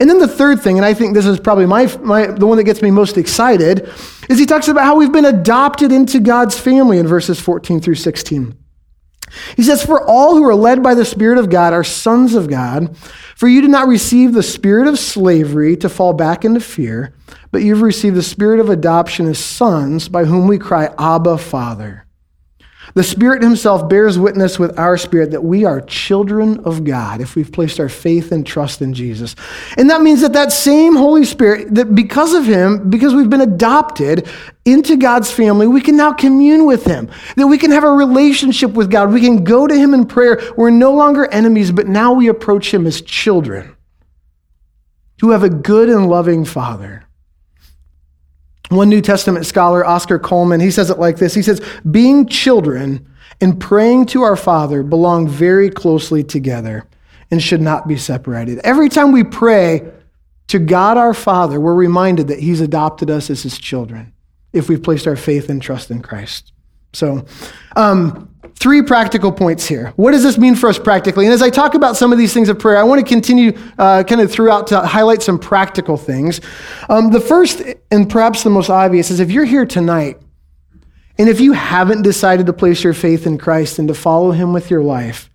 And 0.00 0.08
then 0.08 0.18
the 0.18 0.28
third 0.28 0.60
thing, 0.60 0.76
and 0.76 0.84
I 0.84 0.94
think 0.94 1.14
this 1.14 1.26
is 1.26 1.40
probably 1.40 1.66
my, 1.66 1.86
my, 2.02 2.26
the 2.26 2.46
one 2.46 2.56
that 2.58 2.64
gets 2.64 2.82
me 2.82 2.90
most 2.90 3.16
excited, 3.16 3.88
is 4.28 4.38
he 4.38 4.46
talks 4.46 4.68
about 4.68 4.84
how 4.84 4.96
we've 4.96 5.12
been 5.12 5.24
adopted 5.24 5.90
into 5.90 6.20
God's 6.20 6.58
family 6.58 6.98
in 6.98 7.06
verses 7.06 7.40
14 7.40 7.80
through 7.80 7.96
16. 7.96 8.57
He 9.56 9.62
says, 9.62 9.84
For 9.84 10.04
all 10.04 10.34
who 10.34 10.44
are 10.44 10.54
led 10.54 10.82
by 10.82 10.94
the 10.94 11.04
Spirit 11.04 11.38
of 11.38 11.50
God 11.50 11.72
are 11.72 11.84
sons 11.84 12.34
of 12.34 12.48
God. 12.48 12.96
For 13.36 13.46
you 13.46 13.60
did 13.60 13.70
not 13.70 13.86
receive 13.86 14.32
the 14.32 14.42
spirit 14.42 14.88
of 14.88 14.98
slavery 14.98 15.76
to 15.76 15.88
fall 15.88 16.12
back 16.12 16.44
into 16.44 16.58
fear, 16.58 17.14
but 17.52 17.62
you've 17.62 17.82
received 17.82 18.16
the 18.16 18.22
spirit 18.22 18.58
of 18.58 18.68
adoption 18.68 19.26
as 19.26 19.38
sons, 19.38 20.08
by 20.08 20.24
whom 20.24 20.48
we 20.48 20.58
cry, 20.58 20.92
Abba, 20.98 21.38
Father. 21.38 22.07
The 22.98 23.04
Spirit 23.04 23.44
Himself 23.44 23.88
bears 23.88 24.18
witness 24.18 24.58
with 24.58 24.76
our 24.76 24.98
spirit 24.98 25.30
that 25.30 25.44
we 25.44 25.64
are 25.64 25.80
children 25.80 26.58
of 26.64 26.82
God 26.82 27.20
if 27.20 27.36
we've 27.36 27.52
placed 27.52 27.78
our 27.78 27.88
faith 27.88 28.32
and 28.32 28.44
trust 28.44 28.82
in 28.82 28.92
Jesus. 28.92 29.36
And 29.76 29.88
that 29.88 30.02
means 30.02 30.20
that 30.22 30.32
that 30.32 30.50
same 30.50 30.96
Holy 30.96 31.24
Spirit, 31.24 31.76
that 31.76 31.94
because 31.94 32.34
of 32.34 32.44
Him, 32.44 32.90
because 32.90 33.14
we've 33.14 33.30
been 33.30 33.40
adopted 33.40 34.26
into 34.64 34.96
God's 34.96 35.30
family, 35.30 35.68
we 35.68 35.80
can 35.80 35.96
now 35.96 36.12
commune 36.12 36.66
with 36.66 36.86
Him, 36.86 37.08
that 37.36 37.46
we 37.46 37.56
can 37.56 37.70
have 37.70 37.84
a 37.84 37.92
relationship 37.92 38.72
with 38.72 38.90
God. 38.90 39.12
We 39.12 39.20
can 39.20 39.44
go 39.44 39.68
to 39.68 39.78
Him 39.78 39.94
in 39.94 40.04
prayer. 40.04 40.42
We're 40.56 40.70
no 40.70 40.92
longer 40.92 41.26
enemies, 41.26 41.70
but 41.70 41.86
now 41.86 42.14
we 42.14 42.26
approach 42.26 42.74
Him 42.74 42.84
as 42.84 43.00
children 43.00 43.76
who 45.20 45.30
have 45.30 45.44
a 45.44 45.50
good 45.50 45.88
and 45.88 46.08
loving 46.08 46.44
Father. 46.44 47.07
One 48.68 48.88
New 48.88 49.00
Testament 49.00 49.46
scholar, 49.46 49.84
Oscar 49.84 50.18
Cullmann, 50.18 50.60
he 50.60 50.70
says 50.70 50.90
it 50.90 50.98
like 50.98 51.16
this 51.16 51.34
He 51.34 51.42
says, 51.42 51.60
Being 51.90 52.26
children 52.26 53.06
and 53.40 53.58
praying 53.60 54.06
to 54.06 54.22
our 54.22 54.36
Father 54.36 54.82
belong 54.82 55.28
very 55.28 55.70
closely 55.70 56.22
together. 56.24 56.86
and 57.30 57.42
should 57.42 57.60
not 57.60 57.86
be 57.86 57.96
separated. 57.96 58.58
Every 58.64 58.88
time 58.88 59.12
we 59.12 59.22
pray 59.22 59.86
to 60.46 60.58
God 60.58 60.96
our 60.96 61.12
Father, 61.12 61.60
we're 61.60 61.74
reminded 61.74 62.28
that 62.28 62.40
He's 62.40 62.62
adopted 62.62 63.10
us 63.10 63.28
as 63.28 63.42
His 63.42 63.58
children 63.58 64.14
if 64.52 64.68
we've 64.68 64.82
placed 64.82 65.06
our 65.06 65.16
faith 65.16 65.50
and 65.50 65.60
trust 65.60 65.90
in 65.90 66.00
Christ. 66.00 66.52
So, 66.94 67.26
um, 67.76 68.34
three 68.58 68.82
practical 68.82 69.30
points 69.30 69.66
here. 69.66 69.92
What 69.96 70.10
does 70.10 70.22
this 70.22 70.36
mean 70.36 70.56
for 70.56 70.68
us 70.68 70.78
practically? 70.78 71.24
And 71.26 71.32
as 71.32 71.42
I 71.42 71.50
talk 71.50 71.74
about 71.74 71.96
some 71.96 72.12
of 72.12 72.18
these 72.18 72.34
things 72.34 72.48
of 72.48 72.58
prayer, 72.58 72.76
I 72.76 72.82
want 72.82 73.00
to 73.00 73.06
continue 73.06 73.56
uh, 73.78 74.02
kind 74.02 74.20
of 74.20 74.30
throughout 74.30 74.66
to 74.68 74.80
highlight 74.80 75.22
some 75.22 75.38
practical 75.38 75.96
things. 75.96 76.40
Um, 76.88 77.10
the 77.10 77.20
first, 77.20 77.62
and 77.90 78.10
perhaps 78.10 78.42
the 78.42 78.50
most 78.50 78.68
obvious, 78.68 79.10
is 79.10 79.20
if 79.20 79.30
you're 79.30 79.44
here 79.44 79.64
tonight 79.64 80.20
and 81.18 81.28
if 81.28 81.40
you 81.40 81.52
haven't 81.52 82.02
decided 82.02 82.46
to 82.46 82.52
place 82.52 82.82
your 82.82 82.94
faith 82.94 83.26
in 83.26 83.38
Christ 83.38 83.78
and 83.78 83.88
to 83.88 83.94
follow 83.94 84.32
Him 84.32 84.52
with 84.52 84.70
your 84.70 84.82
life, 84.82 85.30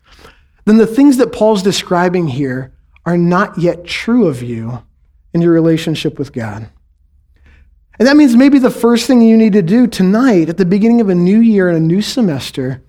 then 0.65 0.77
the 0.77 0.87
things 0.87 1.17
that 1.17 1.31
Paul's 1.31 1.63
describing 1.63 2.27
here 2.27 2.73
are 3.05 3.17
not 3.17 3.57
yet 3.57 3.85
true 3.85 4.27
of 4.27 4.41
you 4.41 4.83
in 5.33 5.41
your 5.41 5.51
relationship 5.51 6.19
with 6.19 6.33
God. 6.33 6.69
And 7.99 8.07
that 8.07 8.17
means 8.17 8.35
maybe 8.35 8.59
the 8.59 8.71
first 8.71 9.07
thing 9.07 9.21
you 9.21 9.37
need 9.37 9.53
to 9.53 9.61
do 9.61 9.87
tonight 9.87 10.49
at 10.49 10.57
the 10.57 10.65
beginning 10.65 10.99
of 10.99 11.09
a 11.09 11.15
new 11.15 11.39
year 11.39 11.69
and 11.69 11.77
a 11.77 11.81
new 11.81 12.01
semester 12.01 12.82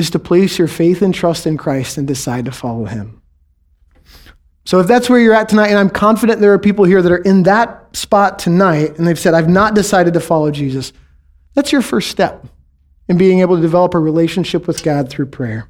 is 0.00 0.10
to 0.10 0.18
place 0.18 0.58
your 0.58 0.66
faith 0.66 1.02
and 1.02 1.14
trust 1.14 1.46
in 1.46 1.58
Christ 1.58 1.98
and 1.98 2.08
decide 2.08 2.46
to 2.46 2.50
follow 2.50 2.86
him. 2.86 3.20
So 4.64 4.80
if 4.80 4.86
that's 4.86 5.10
where 5.10 5.20
you're 5.20 5.34
at 5.34 5.50
tonight, 5.50 5.68
and 5.68 5.78
I'm 5.78 5.90
confident 5.90 6.40
there 6.40 6.54
are 6.54 6.58
people 6.58 6.86
here 6.86 7.02
that 7.02 7.12
are 7.12 7.18
in 7.18 7.42
that 7.42 7.94
spot 7.94 8.38
tonight, 8.38 8.96
and 8.98 9.06
they've 9.06 9.18
said, 9.18 9.34
I've 9.34 9.48
not 9.48 9.74
decided 9.74 10.14
to 10.14 10.20
follow 10.20 10.50
Jesus, 10.50 10.94
that's 11.54 11.70
your 11.70 11.82
first 11.82 12.10
step 12.10 12.46
in 13.08 13.18
being 13.18 13.40
able 13.40 13.56
to 13.56 13.62
develop 13.62 13.94
a 13.94 13.98
relationship 13.98 14.66
with 14.66 14.82
God 14.82 15.10
through 15.10 15.26
prayer. 15.26 15.68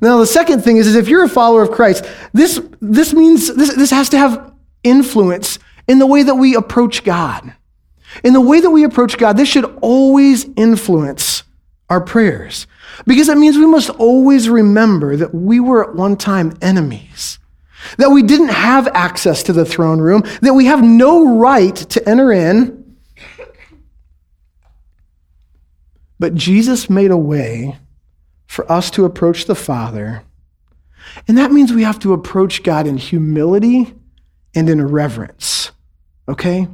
Now, 0.00 0.18
the 0.18 0.26
second 0.26 0.62
thing 0.62 0.76
is, 0.76 0.86
is 0.86 0.94
if 0.94 1.08
you're 1.08 1.24
a 1.24 1.28
follower 1.28 1.62
of 1.62 1.72
Christ, 1.72 2.04
this, 2.32 2.60
this 2.80 3.12
means 3.12 3.52
this, 3.54 3.74
this 3.74 3.90
has 3.90 4.10
to 4.10 4.18
have 4.18 4.52
influence 4.84 5.58
in 5.88 5.98
the 5.98 6.06
way 6.06 6.22
that 6.22 6.36
we 6.36 6.54
approach 6.54 7.02
God. 7.02 7.52
In 8.22 8.32
the 8.32 8.40
way 8.40 8.60
that 8.60 8.70
we 8.70 8.84
approach 8.84 9.18
God, 9.18 9.36
this 9.36 9.48
should 9.48 9.64
always 9.80 10.46
influence 10.56 11.42
our 11.90 12.00
prayers 12.00 12.66
because 13.06 13.26
that 13.28 13.38
means 13.38 13.56
we 13.56 13.66
must 13.66 13.90
always 13.90 14.48
remember 14.48 15.16
that 15.16 15.34
we 15.34 15.60
were 15.60 15.88
at 15.88 15.96
one 15.96 16.16
time 16.16 16.56
enemies, 16.60 17.38
that 17.96 18.10
we 18.10 18.22
didn't 18.22 18.48
have 18.48 18.88
access 18.88 19.42
to 19.44 19.52
the 19.52 19.64
throne 19.64 20.00
room, 20.00 20.22
that 20.42 20.54
we 20.54 20.66
have 20.66 20.82
no 20.82 21.36
right 21.38 21.76
to 21.76 22.08
enter 22.08 22.32
in. 22.32 22.96
But 26.18 26.34
Jesus 26.34 26.90
made 26.90 27.12
a 27.12 27.16
way 27.16 27.78
for 28.46 28.70
us 28.70 28.90
to 28.92 29.04
approach 29.04 29.44
the 29.44 29.54
Father. 29.54 30.24
And 31.28 31.38
that 31.38 31.52
means 31.52 31.72
we 31.72 31.84
have 31.84 32.00
to 32.00 32.12
approach 32.12 32.62
God 32.62 32.86
in 32.86 32.96
humility 32.96 33.94
and 34.54 34.68
in 34.68 34.84
reverence 34.84 35.70
okay? 36.28 36.68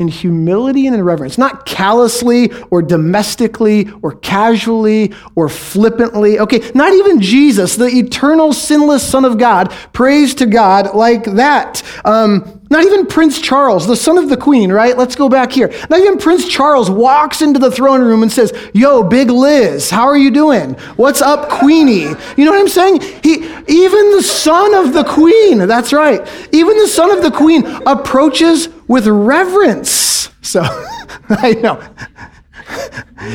In 0.00 0.08
humility 0.08 0.88
and 0.88 0.96
in 0.96 1.04
reverence, 1.04 1.38
not 1.38 1.66
callously 1.66 2.50
or 2.72 2.82
domestically 2.82 3.88
or 4.02 4.16
casually 4.16 5.14
or 5.36 5.48
flippantly. 5.48 6.40
Okay, 6.40 6.68
not 6.74 6.92
even 6.92 7.20
Jesus, 7.20 7.76
the 7.76 7.86
eternal 7.86 8.52
sinless 8.52 9.08
Son 9.08 9.24
of 9.24 9.38
God, 9.38 9.70
prays 9.92 10.34
to 10.34 10.46
God 10.46 10.96
like 10.96 11.24
that. 11.24 11.84
Um, 12.04 12.60
not 12.74 12.84
even 12.84 13.06
Prince 13.06 13.40
Charles, 13.40 13.86
the 13.86 13.94
son 13.94 14.18
of 14.18 14.28
the 14.28 14.36
queen, 14.36 14.72
right? 14.72 14.98
Let's 14.98 15.14
go 15.14 15.28
back 15.28 15.52
here. 15.52 15.72
Not 15.90 16.00
even 16.00 16.18
Prince 16.18 16.48
Charles 16.48 16.90
walks 16.90 17.40
into 17.40 17.60
the 17.60 17.70
throne 17.70 18.02
room 18.02 18.24
and 18.24 18.32
says, 18.32 18.52
Yo, 18.74 19.04
Big 19.04 19.30
Liz, 19.30 19.90
how 19.90 20.06
are 20.06 20.16
you 20.16 20.32
doing? 20.32 20.74
What's 20.96 21.22
up, 21.22 21.48
Queenie? 21.48 22.00
You 22.36 22.44
know 22.44 22.50
what 22.50 22.58
I'm 22.58 22.66
saying? 22.66 23.00
He, 23.22 23.44
even 23.68 24.10
the 24.16 24.24
son 24.24 24.74
of 24.74 24.92
the 24.92 25.04
queen, 25.04 25.58
that's 25.68 25.92
right, 25.92 26.20
even 26.52 26.76
the 26.76 26.88
son 26.88 27.16
of 27.16 27.22
the 27.22 27.30
queen 27.30 27.64
approaches 27.86 28.68
with 28.88 29.06
reverence. 29.06 30.30
So, 30.42 30.62
I 31.28 31.52
know. 31.62 31.80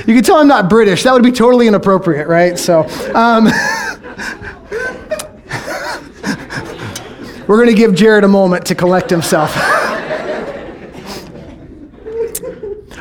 You 0.05 0.15
can 0.15 0.21
tell 0.21 0.35
I'm 0.35 0.49
not 0.49 0.69
British. 0.69 1.03
That 1.03 1.13
would 1.13 1.23
be 1.23 1.31
totally 1.31 1.67
inappropriate, 1.67 2.27
right? 2.27 2.59
So, 2.59 2.81
um, 3.15 3.47
We're 7.49 7.57
going 7.57 7.69
to 7.69 7.73
give 7.73 7.95
Jared 7.95 8.23
a 8.23 8.27
moment 8.27 8.67
to 8.67 8.75
collect 8.75 9.09
himself. 9.09 9.55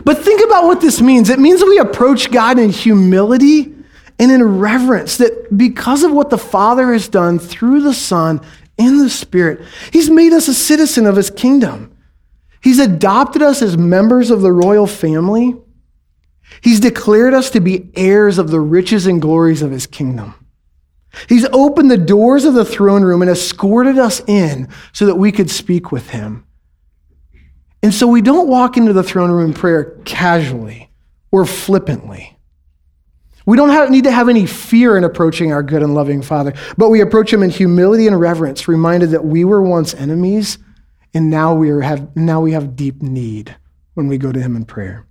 but 0.05 0.25
think 0.25 0.43
about 0.43 0.65
what 0.65 0.81
this 0.81 1.03
means. 1.03 1.29
It 1.29 1.39
means 1.39 1.61
that 1.61 1.67
we 1.67 1.77
approach 1.77 2.31
God 2.31 2.59
in 2.59 2.71
humility 2.71 3.75
and 4.19 4.33
in 4.33 4.59
reverence, 4.59 5.19
that 5.19 5.59
because 5.59 6.03
of 6.03 6.13
what 6.13 6.31
the 6.31 6.39
Father 6.39 6.95
has 6.95 7.09
done 7.09 7.39
through 7.39 7.83
the 7.83 7.93
Son 7.93 8.41
in 8.79 8.97
the 8.97 9.11
Spirit, 9.11 9.61
He's 9.93 10.09
made 10.09 10.33
us 10.33 10.49
a 10.49 10.55
citizen 10.55 11.05
of 11.05 11.17
His 11.17 11.29
kingdom. 11.29 11.95
He's 12.63 12.79
adopted 12.79 13.43
us 13.43 13.61
as 13.61 13.77
members 13.77 14.31
of 14.31 14.41
the 14.41 14.51
royal 14.51 14.87
family. 14.87 15.57
He's 16.63 16.81
declared 16.81 17.35
us 17.35 17.51
to 17.51 17.61
be 17.61 17.91
heirs 17.95 18.39
of 18.39 18.51
the 18.51 18.61
riches 18.61 19.07
and 19.07 19.21
glories 19.21 19.61
of 19.61 19.73
His 19.73 19.87
kingdom. 19.87 20.33
He's 21.29 21.47
opened 21.53 21.91
the 21.91 21.97
doors 21.97 22.45
of 22.45 22.55
the 22.55 22.65
throne 22.65 23.03
room 23.03 23.23
and 23.23 23.31
escorted 23.31 23.99
us 23.99 24.23
in 24.27 24.69
so 24.93 25.07
that 25.07 25.17
we 25.17 25.33
could 25.33 25.51
speak 25.51 25.91
with 25.91 26.11
him. 26.11 26.45
And 27.83 27.95
so 27.95 28.07
we 28.07 28.21
don't 28.21 28.49
walk 28.49 28.77
into 28.77 28.93
the 28.93 29.03
throne 29.03 29.31
room 29.31 29.55
prayer 29.55 29.99
casually 30.05 30.91
or 31.31 31.47
flippantly. 31.47 32.37
We 33.47 33.57
don't 33.57 33.71
have, 33.71 33.91
need 33.91 34.05
to 34.05 34.13
have 34.13 34.29
any 34.29 34.45
fear 34.45 34.97
in 34.97 35.05
approaching 35.05 35.53
our 35.53 35.63
good 35.63 35.83
and 35.83 35.95
loving 35.95 36.21
Father, 36.21 36.53
but 36.77 36.91
we 36.91 37.01
approach 37.01 37.33
him 37.33 37.43
in 37.43 37.49
humility 37.49 38.07
and 38.07 38.21
reverence, 38.21 38.69
reminded 38.69 39.11
that 39.11 39.25
we 39.25 39.45
were 39.45 39.63
once 39.63 39.95
enemies 39.95 40.59
and 41.15 41.31
now 41.31 41.55
we, 41.55 41.71
are, 41.71 41.81
have, 41.81 42.15
now 42.15 42.41
we 42.41 42.53
have 42.53 42.77
deep 42.77 43.01
need 43.01 43.57
when 43.95 44.07
we 44.07 44.19
go 44.19 44.33
to 44.33 44.41
him 44.41 44.55
in 44.55 44.67
prayer. 44.67 45.08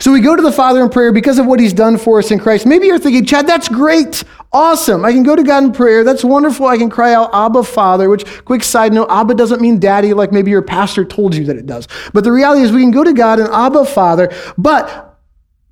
So 0.00 0.12
we 0.12 0.20
go 0.20 0.34
to 0.34 0.42
the 0.42 0.52
Father 0.52 0.82
in 0.82 0.90
prayer 0.90 1.12
because 1.12 1.38
of 1.38 1.46
what 1.46 1.60
he's 1.60 1.72
done 1.72 1.96
for 1.96 2.18
us 2.18 2.30
in 2.30 2.38
Christ. 2.38 2.66
Maybe 2.66 2.86
you're 2.86 2.98
thinking, 2.98 3.24
Chad, 3.24 3.46
that's 3.46 3.68
great. 3.68 4.24
Awesome. 4.52 5.04
I 5.04 5.12
can 5.12 5.22
go 5.22 5.36
to 5.36 5.42
God 5.42 5.64
in 5.64 5.72
prayer. 5.72 6.02
That's 6.02 6.24
wonderful. 6.24 6.66
I 6.66 6.76
can 6.76 6.90
cry 6.90 7.14
out, 7.14 7.30
Abba, 7.32 7.62
Father, 7.62 8.08
which, 8.08 8.44
quick 8.44 8.64
side 8.64 8.92
note, 8.92 9.08
Abba 9.10 9.34
doesn't 9.34 9.60
mean 9.60 9.78
daddy 9.78 10.12
like 10.12 10.32
maybe 10.32 10.50
your 10.50 10.62
pastor 10.62 11.04
told 11.04 11.34
you 11.34 11.44
that 11.44 11.56
it 11.56 11.66
does. 11.66 11.86
But 12.12 12.24
the 12.24 12.32
reality 12.32 12.62
is 12.62 12.72
we 12.72 12.82
can 12.82 12.90
go 12.90 13.04
to 13.04 13.12
God 13.12 13.38
and 13.38 13.48
Abba, 13.48 13.84
Father, 13.84 14.32
but 14.58 15.18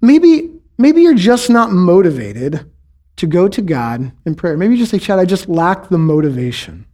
maybe, 0.00 0.52
maybe 0.78 1.02
you're 1.02 1.14
just 1.14 1.50
not 1.50 1.73
motivated 1.73 2.71
to 3.16 3.26
go 3.26 3.49
to 3.49 3.62
God 3.62 4.12
in 4.26 4.35
prayer. 4.35 4.56
Maybe 4.56 4.75
you 4.75 4.78
just 4.78 4.90
say, 4.90 4.99
Chad, 4.99 5.18
I 5.18 5.25
just 5.25 5.49
lack 5.49 5.88
the 5.88 5.99
motivation. 5.99 6.87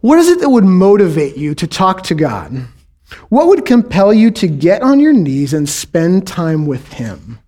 What 0.00 0.18
is 0.18 0.28
it 0.28 0.40
that 0.40 0.48
would 0.48 0.64
motivate 0.64 1.36
you 1.36 1.54
to 1.56 1.66
talk 1.66 2.02
to 2.04 2.14
God? 2.14 2.68
What 3.28 3.48
would 3.48 3.64
compel 3.64 4.12
you 4.12 4.30
to 4.32 4.48
get 4.48 4.82
on 4.82 5.00
your 5.00 5.12
knees 5.12 5.52
and 5.54 5.68
spend 5.68 6.26
time 6.26 6.66
with 6.66 6.92
Him? 6.94 7.38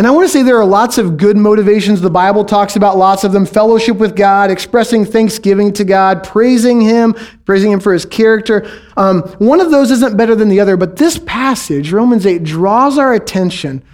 And 0.00 0.06
I 0.06 0.12
want 0.12 0.24
to 0.24 0.32
say 0.32 0.42
there 0.42 0.58
are 0.58 0.64
lots 0.64 0.96
of 0.96 1.18
good 1.18 1.36
motivations. 1.36 2.00
The 2.00 2.08
Bible 2.08 2.42
talks 2.46 2.74
about 2.74 2.96
lots 2.96 3.22
of 3.22 3.32
them 3.32 3.44
fellowship 3.44 3.98
with 3.98 4.16
God, 4.16 4.50
expressing 4.50 5.04
thanksgiving 5.04 5.74
to 5.74 5.84
God, 5.84 6.24
praising 6.24 6.80
Him, 6.80 7.14
praising 7.44 7.70
Him 7.70 7.80
for 7.80 7.92
His 7.92 8.06
character. 8.06 8.66
Um, 8.96 9.20
one 9.38 9.60
of 9.60 9.70
those 9.70 9.90
isn't 9.90 10.16
better 10.16 10.34
than 10.34 10.48
the 10.48 10.58
other, 10.58 10.78
but 10.78 10.96
this 10.96 11.18
passage, 11.26 11.92
Romans 11.92 12.24
8, 12.24 12.42
draws 12.42 12.96
our 12.96 13.12
attention 13.12 13.84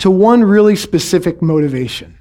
to 0.00 0.10
one 0.10 0.44
really 0.44 0.76
specific 0.76 1.40
motivation. 1.40 2.18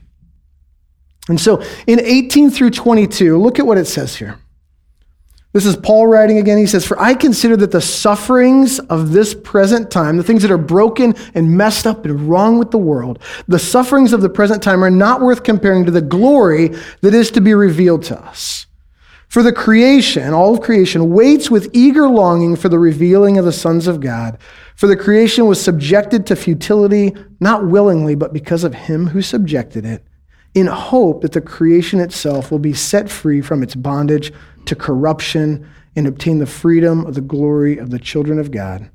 And 1.28 1.38
so 1.38 1.62
in 1.86 2.00
18 2.00 2.50
through 2.50 2.70
22, 2.70 3.38
look 3.38 3.60
at 3.60 3.68
what 3.68 3.78
it 3.78 3.88
says 3.88 4.16
here. 4.16 4.40
This 5.54 5.68
is 5.68 5.76
Paul 5.76 6.08
writing 6.08 6.40
again. 6.40 6.58
He 6.58 6.66
says, 6.66 6.84
For 6.84 7.00
I 7.00 7.14
consider 7.14 7.56
that 7.58 7.72
the 7.72 7.80
sufferings 7.80 8.80
of 8.80 9.12
this 9.12 9.36
present 9.36 9.92
time, 9.92 10.18
the 10.18 10.24
things 10.24 10.42
that 10.42 10.50
are 10.50 10.58
broken 10.58 11.14
and 11.36 11.56
messed 11.56 11.86
up 11.86 12.06
and 12.06 12.28
wrong 12.28 12.58
with 12.58 12.72
the 12.72 12.80
world, 12.80 13.20
the 13.48 13.60
sufferings 13.60 14.14
of 14.14 14.22
the 14.22 14.30
present 14.30 14.64
time 14.64 14.84
are 14.84 14.90
not 14.90 15.22
worth 15.22 15.44
comparing 15.44 15.86
to 15.86 15.92
the 15.92 16.02
glory 16.02 16.70
that 17.02 17.14
is 17.14 17.30
to 17.32 17.42
be 17.42 17.54
revealed 17.54 18.02
to 18.04 18.20
us. 18.20 18.66
For 19.28 19.44
the 19.44 19.54
creation, 19.54 20.34
all 20.34 20.56
of 20.56 20.62
creation, 20.62 21.12
waits 21.12 21.52
with 21.52 21.70
eager 21.72 22.08
longing 22.08 22.56
for 22.56 22.70
the 22.70 22.80
revealing 22.80 23.38
of 23.38 23.46
the 23.46 23.52
sons 23.52 23.86
of 23.88 24.00
God. 24.00 24.40
For 24.76 24.88
the 24.88 24.96
creation 24.96 25.46
was 25.46 25.62
subjected 25.62 26.26
to 26.28 26.36
futility, 26.36 27.16
not 27.40 27.68
willingly, 27.68 28.16
but 28.16 28.34
because 28.34 28.64
of 28.64 28.74
him 28.74 29.08
who 29.08 29.22
subjected 29.22 29.86
it, 29.86 30.04
in 30.54 30.68
hope 30.68 31.22
that 31.22 31.32
the 31.32 31.42
creation 31.42 32.00
itself 32.00 32.52
will 32.52 32.60
be 32.60 32.74
set 32.74 33.10
free 33.10 33.42
from 33.42 33.64
its 33.64 33.76
bondage 33.76 34.32
to 34.66 34.76
corruption 34.76 35.68
and 35.96 36.08
obtain 36.08 36.40
the 36.40 36.46
freedom 36.46 37.06
of 37.06 37.16
the 37.16 37.22
glory 37.22 37.78
of 37.78 37.90
the 37.90 38.00
children 38.00 38.40
of 38.40 38.52
God. 38.52 38.90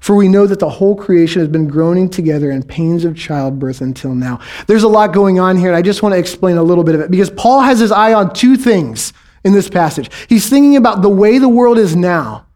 For 0.00 0.16
we 0.16 0.28
know 0.28 0.46
that 0.46 0.58
the 0.58 0.68
whole 0.68 0.96
creation 0.96 1.40
has 1.40 1.48
been 1.48 1.68
groaning 1.68 2.08
together 2.08 2.50
in 2.50 2.62
pains 2.62 3.04
of 3.04 3.16
childbirth 3.16 3.80
until 3.80 4.14
now. 4.14 4.40
There's 4.66 4.82
a 4.82 4.88
lot 4.88 5.12
going 5.12 5.38
on 5.38 5.56
here, 5.56 5.68
and 5.68 5.76
I 5.76 5.82
just 5.82 6.02
want 6.02 6.14
to 6.14 6.18
explain 6.18 6.56
a 6.56 6.62
little 6.62 6.84
bit 6.84 6.94
of 6.94 7.00
it 7.00 7.10
because 7.10 7.30
Paul 7.30 7.60
has 7.60 7.78
his 7.78 7.92
eye 7.92 8.12
on 8.12 8.34
two 8.34 8.56
things 8.56 9.12
in 9.44 9.52
this 9.52 9.68
passage. 9.68 10.10
He's 10.28 10.48
thinking 10.48 10.76
about 10.76 11.02
the 11.02 11.08
way 11.08 11.38
the 11.38 11.48
world 11.48 11.78
is 11.78 11.94
now, 11.94 12.46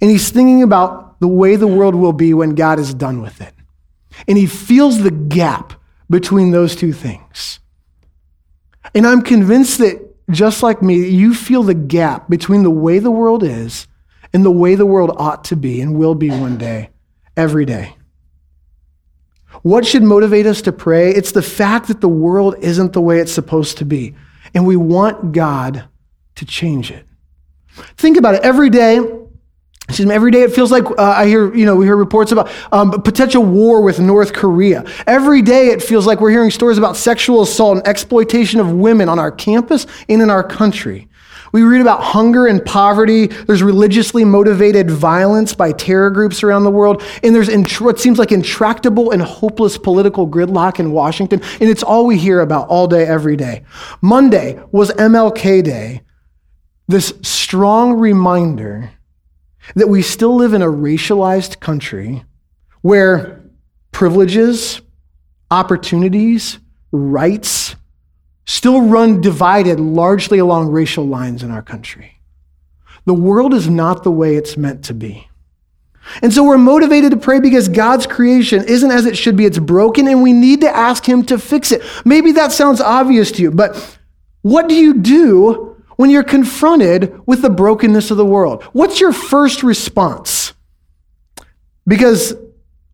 and 0.00 0.10
he's 0.10 0.30
thinking 0.30 0.62
about 0.62 1.20
the 1.20 1.28
way 1.28 1.56
the 1.56 1.66
world 1.66 1.94
will 1.94 2.12
be 2.12 2.34
when 2.34 2.54
God 2.54 2.78
is 2.78 2.92
done 2.92 3.22
with 3.22 3.40
it. 3.40 3.54
And 4.28 4.36
he 4.36 4.46
feels 4.46 5.02
the 5.02 5.10
gap 5.10 5.72
between 6.10 6.50
those 6.50 6.76
two 6.76 6.92
things. 6.92 7.60
And 8.94 9.06
I'm 9.06 9.22
convinced 9.22 9.78
that 9.78 10.00
just 10.30 10.62
like 10.62 10.82
me, 10.82 11.08
you 11.08 11.34
feel 11.34 11.62
the 11.62 11.74
gap 11.74 12.28
between 12.28 12.62
the 12.62 12.70
way 12.70 12.98
the 12.98 13.10
world 13.10 13.42
is 13.42 13.86
and 14.32 14.44
the 14.44 14.50
way 14.50 14.74
the 14.74 14.86
world 14.86 15.14
ought 15.16 15.44
to 15.44 15.56
be 15.56 15.80
and 15.80 15.98
will 15.98 16.14
be 16.14 16.30
one 16.30 16.58
day, 16.58 16.90
every 17.36 17.64
day. 17.64 17.96
What 19.62 19.86
should 19.86 20.02
motivate 20.02 20.46
us 20.46 20.62
to 20.62 20.72
pray? 20.72 21.10
It's 21.10 21.32
the 21.32 21.42
fact 21.42 21.88
that 21.88 22.00
the 22.00 22.08
world 22.08 22.56
isn't 22.60 22.92
the 22.92 23.00
way 23.00 23.20
it's 23.20 23.32
supposed 23.32 23.78
to 23.78 23.84
be, 23.84 24.14
and 24.54 24.66
we 24.66 24.76
want 24.76 25.32
God 25.32 25.84
to 26.36 26.44
change 26.44 26.90
it. 26.90 27.06
Think 27.96 28.16
about 28.16 28.34
it. 28.34 28.42
Every 28.42 28.70
day, 28.70 29.00
Every 30.00 30.30
day 30.30 30.42
it 30.42 30.52
feels 30.52 30.70
like 30.70 30.84
uh, 30.84 30.94
I 30.98 31.26
hear, 31.26 31.54
you 31.54 31.66
know, 31.66 31.76
we 31.76 31.86
hear 31.86 31.96
reports 31.96 32.32
about 32.32 32.50
um, 32.72 32.90
potential 33.02 33.44
war 33.44 33.82
with 33.82 34.00
North 34.00 34.32
Korea. 34.32 34.84
Every 35.06 35.42
day 35.42 35.68
it 35.68 35.82
feels 35.82 36.06
like 36.06 36.20
we're 36.20 36.30
hearing 36.30 36.50
stories 36.50 36.78
about 36.78 36.96
sexual 36.96 37.42
assault 37.42 37.78
and 37.78 37.86
exploitation 37.86 38.60
of 38.60 38.72
women 38.72 39.08
on 39.08 39.18
our 39.18 39.30
campus 39.30 39.86
and 40.08 40.22
in 40.22 40.30
our 40.30 40.42
country. 40.42 41.08
We 41.52 41.62
read 41.62 41.82
about 41.82 42.02
hunger 42.02 42.46
and 42.46 42.64
poverty. 42.64 43.26
There's 43.26 43.62
religiously 43.62 44.24
motivated 44.24 44.90
violence 44.90 45.54
by 45.54 45.72
terror 45.72 46.08
groups 46.10 46.42
around 46.42 46.64
the 46.64 46.70
world. 46.70 47.02
And 47.22 47.34
there's 47.34 47.50
what 47.78 48.00
seems 48.00 48.18
like 48.18 48.32
intractable 48.32 49.10
and 49.10 49.20
hopeless 49.20 49.76
political 49.76 50.26
gridlock 50.26 50.80
in 50.80 50.92
Washington. 50.92 51.42
And 51.60 51.68
it's 51.68 51.82
all 51.82 52.06
we 52.06 52.16
hear 52.16 52.40
about 52.40 52.68
all 52.68 52.86
day, 52.86 53.04
every 53.04 53.36
day. 53.36 53.64
Monday 54.00 54.62
was 54.72 54.90
MLK 54.92 55.62
Day. 55.62 56.00
This 56.88 57.12
strong 57.22 57.94
reminder 57.94 58.90
that 59.74 59.88
we 59.88 60.02
still 60.02 60.36
live 60.36 60.54
in 60.54 60.62
a 60.62 60.66
racialized 60.66 61.60
country 61.60 62.24
where 62.82 63.42
privileges, 63.90 64.80
opportunities, 65.50 66.58
rights 66.90 67.76
still 68.44 68.82
run 68.82 69.20
divided 69.20 69.78
largely 69.80 70.38
along 70.38 70.68
racial 70.68 71.06
lines 71.06 71.42
in 71.42 71.50
our 71.50 71.62
country. 71.62 72.20
The 73.04 73.14
world 73.14 73.54
is 73.54 73.68
not 73.68 74.04
the 74.04 74.10
way 74.10 74.36
it's 74.36 74.56
meant 74.56 74.84
to 74.86 74.94
be. 74.94 75.28
And 76.20 76.32
so 76.32 76.44
we're 76.44 76.58
motivated 76.58 77.12
to 77.12 77.16
pray 77.16 77.40
because 77.40 77.68
God's 77.68 78.06
creation 78.06 78.64
isn't 78.64 78.90
as 78.90 79.06
it 79.06 79.16
should 79.16 79.36
be. 79.36 79.44
It's 79.44 79.58
broken, 79.58 80.08
and 80.08 80.22
we 80.22 80.32
need 80.32 80.60
to 80.62 80.68
ask 80.68 81.08
Him 81.08 81.24
to 81.26 81.38
fix 81.38 81.70
it. 81.70 81.82
Maybe 82.04 82.32
that 82.32 82.52
sounds 82.52 82.80
obvious 82.80 83.30
to 83.32 83.42
you, 83.42 83.50
but 83.50 83.98
what 84.42 84.68
do 84.68 84.74
you 84.74 84.94
do 84.94 85.71
when 86.02 86.10
you're 86.10 86.24
confronted 86.24 87.16
with 87.28 87.42
the 87.42 87.48
brokenness 87.48 88.10
of 88.10 88.16
the 88.16 88.26
world? 88.26 88.64
What's 88.72 89.00
your 89.00 89.12
first 89.12 89.62
response? 89.62 90.52
Because 91.86 92.34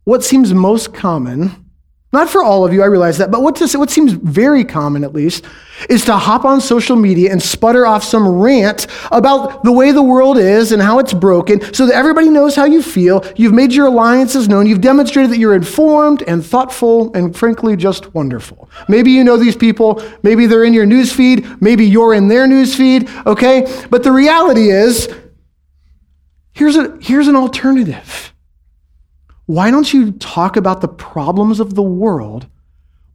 what 0.03 0.23
seems 0.23 0.53
most 0.53 0.93
common 0.93 1.68
not 2.11 2.27
for 2.27 2.43
all 2.43 2.65
of 2.65 2.73
you, 2.73 2.81
I 2.81 2.87
realize 2.87 3.19
that, 3.19 3.29
but 3.29 3.43
what, 3.43 3.59
what 3.75 3.89
seems 3.91 4.13
very 4.13 4.65
common, 4.65 5.03
at 5.03 5.13
least, 5.13 5.45
is 5.89 6.03
to 6.05 6.17
hop 6.17 6.43
on 6.43 6.59
social 6.59 6.95
media 6.95 7.31
and 7.31 7.41
sputter 7.41 7.85
off 7.85 8.03
some 8.03 8.27
rant 8.27 8.87
about 9.11 9.63
the 9.63 9.71
way 9.71 9.91
the 9.91 10.01
world 10.01 10.39
is 10.39 10.71
and 10.71 10.81
how 10.81 10.97
it's 10.97 11.13
broken 11.13 11.61
so 11.71 11.85
that 11.85 11.93
everybody 11.93 12.29
knows 12.29 12.55
how 12.55 12.65
you 12.65 12.81
feel. 12.81 13.23
You've 13.35 13.53
made 13.53 13.73
your 13.73 13.85
alliances 13.85 14.49
known. 14.49 14.65
You've 14.65 14.81
demonstrated 14.81 15.31
that 15.31 15.37
you're 15.37 15.55
informed 15.55 16.23
and 16.23 16.43
thoughtful 16.43 17.13
and, 17.13 17.35
frankly, 17.35 17.75
just 17.75 18.11
wonderful. 18.15 18.71
Maybe 18.87 19.11
you 19.11 19.23
know 19.23 19.37
these 19.37 19.55
people. 19.55 20.01
Maybe 20.23 20.47
they're 20.47 20.65
in 20.65 20.73
your 20.73 20.87
news 20.87 21.13
feed. 21.13 21.61
Maybe 21.61 21.85
you're 21.85 22.15
in 22.15 22.27
their 22.27 22.47
news 22.47 22.75
feed, 22.75 23.07
okay? 23.27 23.71
But 23.91 24.01
the 24.01 24.11
reality 24.11 24.71
is, 24.71 25.13
here's, 26.53 26.75
a, 26.75 26.97
here's 26.99 27.27
an 27.27 27.35
alternative 27.35 28.28
why 29.49 29.71
don't 29.71 29.91
you 29.91 30.11
talk 30.11 30.57
about 30.57 30.79
the 30.79 30.87
problems 30.87 31.59
of 31.59 31.73
the 31.73 31.81
world 31.81 32.45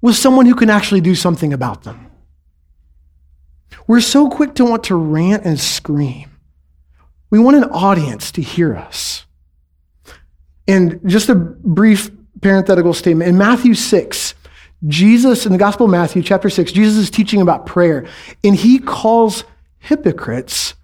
with 0.00 0.16
someone 0.16 0.46
who 0.46 0.56
can 0.56 0.68
actually 0.68 1.00
do 1.00 1.14
something 1.14 1.52
about 1.52 1.84
them? 1.84 2.10
We're 3.86 4.00
so 4.00 4.28
quick 4.28 4.56
to 4.56 4.64
want 4.64 4.82
to 4.84 4.96
rant 4.96 5.44
and 5.44 5.60
scream. 5.60 6.28
We 7.30 7.38
want 7.38 7.58
an 7.58 7.70
audience 7.70 8.32
to 8.32 8.42
hear 8.42 8.74
us. 8.74 9.26
And 10.66 11.00
just 11.06 11.28
a 11.28 11.36
brief 11.36 12.10
parenthetical 12.40 12.94
statement 12.94 13.28
in 13.28 13.38
Matthew 13.38 13.74
6, 13.74 14.34
Jesus, 14.88 15.46
in 15.46 15.52
the 15.52 15.58
Gospel 15.58 15.86
of 15.86 15.92
Matthew, 15.92 16.20
chapter 16.20 16.50
6, 16.50 16.72
Jesus 16.72 16.96
is 16.96 17.10
teaching 17.10 17.42
about 17.42 17.64
prayer, 17.64 18.08
and 18.42 18.56
he 18.56 18.80
calls 18.80 19.44
hypocrites 19.78 20.74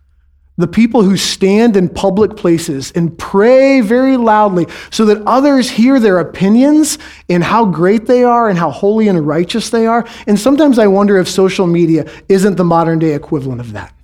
the 0.60 0.68
people 0.68 1.02
who 1.02 1.16
stand 1.16 1.76
in 1.76 1.88
public 1.88 2.36
places 2.36 2.92
and 2.92 3.16
pray 3.18 3.80
very 3.80 4.16
loudly 4.16 4.66
so 4.90 5.04
that 5.06 5.22
others 5.26 5.70
hear 5.70 5.98
their 5.98 6.18
opinions 6.18 6.98
and 7.28 7.42
how 7.42 7.64
great 7.64 8.06
they 8.06 8.24
are 8.24 8.48
and 8.48 8.58
how 8.58 8.70
holy 8.70 9.08
and 9.08 9.26
righteous 9.26 9.70
they 9.70 9.86
are. 9.86 10.06
And 10.26 10.38
sometimes 10.38 10.78
I 10.78 10.86
wonder 10.86 11.18
if 11.18 11.28
social 11.28 11.66
media 11.66 12.10
isn't 12.28 12.56
the 12.56 12.64
modern 12.64 12.98
day 12.98 13.14
equivalent 13.14 13.60
of 13.60 13.72
that. 13.72 13.94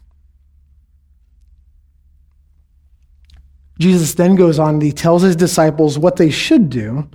Jesus 3.79 4.14
then 4.14 4.37
goes 4.37 4.59
on 4.59 4.75
and 4.75 4.83
he 4.83 4.92
tells 4.92 5.23
his 5.23 5.37
disciples 5.37 5.99
what 5.99 6.16
they 6.16 6.31
should 6.31 6.71
do. 6.71 7.09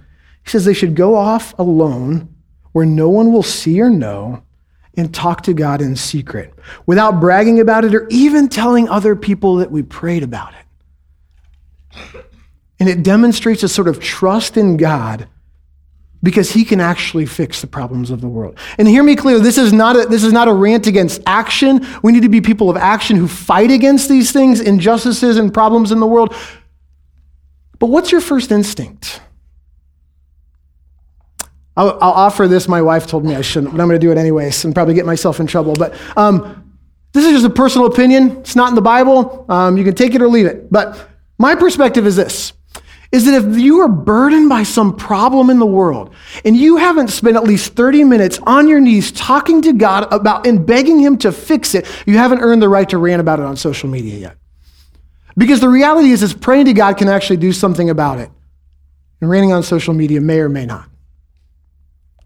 He 0.44 0.50
says 0.50 0.66
they 0.66 0.74
should 0.74 0.96
go 0.96 1.16
off 1.16 1.58
alone 1.58 2.36
where 2.72 2.86
no 2.86 3.10
one 3.10 3.34
will 3.34 3.44
see 3.44 3.82
or 3.82 3.90
know 3.90 4.44
and 4.98 5.14
talk 5.14 5.44
to 5.44 5.54
God 5.54 5.82
in 5.82 5.96
secret 5.96 6.54
without 6.86 7.20
bragging 7.20 7.60
about 7.60 7.86
it 7.86 7.96
or 7.96 8.08
even 8.10 8.50
telling 8.50 8.90
other 8.90 9.16
people 9.16 9.56
that 9.58 9.72
we 9.72 9.84
prayed 9.84 10.24
about 10.24 10.54
it. 10.54 12.26
And 12.80 12.90
it 12.90 13.04
demonstrates 13.04 13.64
a 13.64 13.70
sort 13.70 13.88
of 13.88 14.00
trust 14.00 14.58
in 14.58 14.78
God 14.78 15.28
because 16.24 16.52
he 16.52 16.64
can 16.64 16.80
actually 16.80 17.26
fix 17.26 17.62
the 17.62 17.68
problems 17.68 18.12
of 18.12 18.22
the 18.22 18.28
world. 18.28 18.58
And 18.78 18.88
hear 18.88 19.04
me 19.04 19.16
clearly, 19.16 19.42
this 19.42 19.58
is 19.58 19.74
not 19.74 19.96
a, 19.96 20.06
this 20.06 20.24
is 20.24 20.34
not 20.34 20.48
a 20.48 20.54
rant 20.54 20.88
against 20.88 21.22
action. 21.26 21.86
We 22.04 22.12
need 22.12 22.24
to 22.24 22.30
be 22.30 22.42
people 22.42 22.70
of 22.70 22.78
action 22.78 23.18
who 23.18 23.28
fight 23.28 23.72
against 23.72 24.10
these 24.10 24.32
things, 24.32 24.60
injustices 24.60 25.38
and 25.38 25.54
problems 25.54 25.92
in 25.92 26.00
the 26.00 26.06
world. 26.06 26.36
But 27.80 27.88
what's 27.88 28.12
your 28.12 28.22
first 28.22 28.52
instinct? 28.52 29.22
I'll, 31.78 31.98
I'll, 32.02 32.12
offer 32.12 32.48
this. 32.48 32.68
My 32.68 32.82
wife 32.82 33.08
told 33.08 33.24
me 33.26 33.36
I 33.36 33.42
shouldn't, 33.42 33.72
but 33.72 33.82
I'm 33.82 33.88
going 33.88 34.00
to 34.00 34.06
do 34.06 34.12
it 34.12 34.18
anyways 34.18 34.66
and 34.66 34.76
probably 34.76 34.94
get 34.94 35.06
myself 35.06 35.40
in 35.40 35.48
trouble. 35.48 35.74
But 35.74 35.96
um, 36.18 36.74
this 37.14 37.26
is 37.26 37.32
just 37.32 37.46
a 37.46 37.50
personal 37.50 37.88
opinion. 37.88 38.38
It's 38.38 38.56
not 38.56 38.70
in 38.70 38.76
the 38.76 38.82
Bible. 38.82 39.46
Um, 39.50 39.78
you 39.78 39.84
can 39.84 39.96
take 39.96 40.14
it 40.14 40.22
or 40.22 40.28
leave 40.28 40.46
it. 40.46 40.72
But 40.72 41.10
my 41.38 41.56
perspective 41.56 42.06
is 42.06 42.16
this 42.16 42.54
is 43.12 43.26
that 43.26 43.44
if 43.44 43.58
you 43.58 43.82
are 43.82 43.90
burdened 43.90 44.48
by 44.48 44.64
some 44.64 44.96
problem 44.96 45.50
in 45.50 45.60
the 45.60 45.66
world 45.66 46.14
and 46.46 46.56
you 46.56 46.78
haven't 46.78 47.10
spent 47.10 47.36
at 47.36 47.44
least 47.44 47.74
30 47.74 48.06
minutes 48.06 48.40
on 48.44 48.70
your 48.70 48.80
knees 48.80 49.12
talking 49.12 49.62
to 49.62 49.74
God 49.74 50.08
about 50.14 50.48
and 50.48 50.66
begging 50.66 51.00
Him 51.00 51.18
to 51.18 51.32
fix 51.32 51.76
it, 51.76 51.86
you 52.06 52.18
haven't 52.18 52.40
earned 52.40 52.62
the 52.62 52.70
right 52.70 52.88
to 52.90 52.98
rant 52.98 53.20
about 53.20 53.40
it 53.40 53.46
on 53.46 53.58
social 53.58 53.90
media 53.90 54.18
yet. 54.18 54.38
Because 55.38 55.60
the 55.60 55.70
reality 55.70 56.12
is, 56.12 56.24
is 56.24 56.34
praying 56.34 56.66
to 56.66 56.74
God 56.74 56.98
can 56.98 57.10
actually 57.10 57.38
do 57.38 57.52
something 57.52 57.90
about 57.90 58.20
it. 58.20 58.30
And 59.20 59.30
ranting 59.30 59.52
on 59.52 59.64
social 59.64 59.94
media 59.94 60.22
may 60.22 60.40
or 60.40 60.50
may 60.50 60.66
not. 60.66 60.91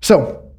So, 0.05 0.51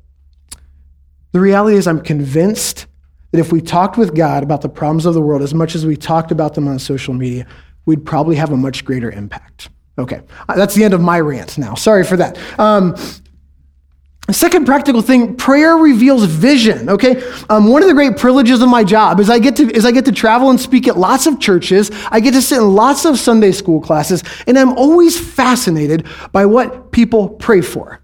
the 1.30 1.38
reality 1.38 1.76
is, 1.76 1.86
I'm 1.86 2.00
convinced 2.00 2.88
that 3.30 3.38
if 3.38 3.52
we 3.52 3.60
talked 3.60 3.96
with 3.96 4.12
God 4.12 4.42
about 4.42 4.60
the 4.60 4.68
problems 4.68 5.06
of 5.06 5.14
the 5.14 5.22
world 5.22 5.40
as 5.40 5.54
much 5.54 5.76
as 5.76 5.86
we 5.86 5.96
talked 5.96 6.32
about 6.32 6.54
them 6.54 6.66
on 6.66 6.80
social 6.80 7.14
media, 7.14 7.46
we'd 7.84 8.04
probably 8.04 8.34
have 8.34 8.50
a 8.50 8.56
much 8.56 8.84
greater 8.84 9.08
impact. 9.08 9.68
Okay, 9.98 10.20
uh, 10.48 10.56
that's 10.56 10.74
the 10.74 10.82
end 10.82 10.94
of 10.94 11.00
my 11.00 11.20
rant 11.20 11.58
now. 11.58 11.76
Sorry 11.76 12.02
for 12.02 12.16
that. 12.16 12.36
Um, 12.58 12.96
Second 14.32 14.66
practical 14.66 15.00
thing, 15.00 15.36
prayer 15.36 15.76
reveals 15.76 16.24
vision. 16.24 16.88
Okay, 16.88 17.22
um, 17.48 17.68
one 17.68 17.82
of 17.82 17.88
the 17.88 17.94
great 17.94 18.16
privileges 18.16 18.60
of 18.60 18.68
my 18.68 18.82
job 18.82 19.20
is 19.20 19.30
I 19.30 19.38
get 19.38 19.54
to 19.56 19.70
is 19.70 19.86
I 19.86 19.92
get 19.92 20.06
to 20.06 20.12
travel 20.12 20.50
and 20.50 20.60
speak 20.60 20.88
at 20.88 20.98
lots 20.98 21.28
of 21.28 21.38
churches. 21.38 21.92
I 22.10 22.18
get 22.18 22.32
to 22.32 22.42
sit 22.42 22.58
in 22.58 22.74
lots 22.74 23.04
of 23.04 23.16
Sunday 23.16 23.52
school 23.52 23.80
classes, 23.80 24.24
and 24.48 24.58
I'm 24.58 24.72
always 24.72 25.16
fascinated 25.16 26.04
by 26.32 26.46
what 26.46 26.90
people 26.90 27.28
pray 27.28 27.60
for. 27.60 28.02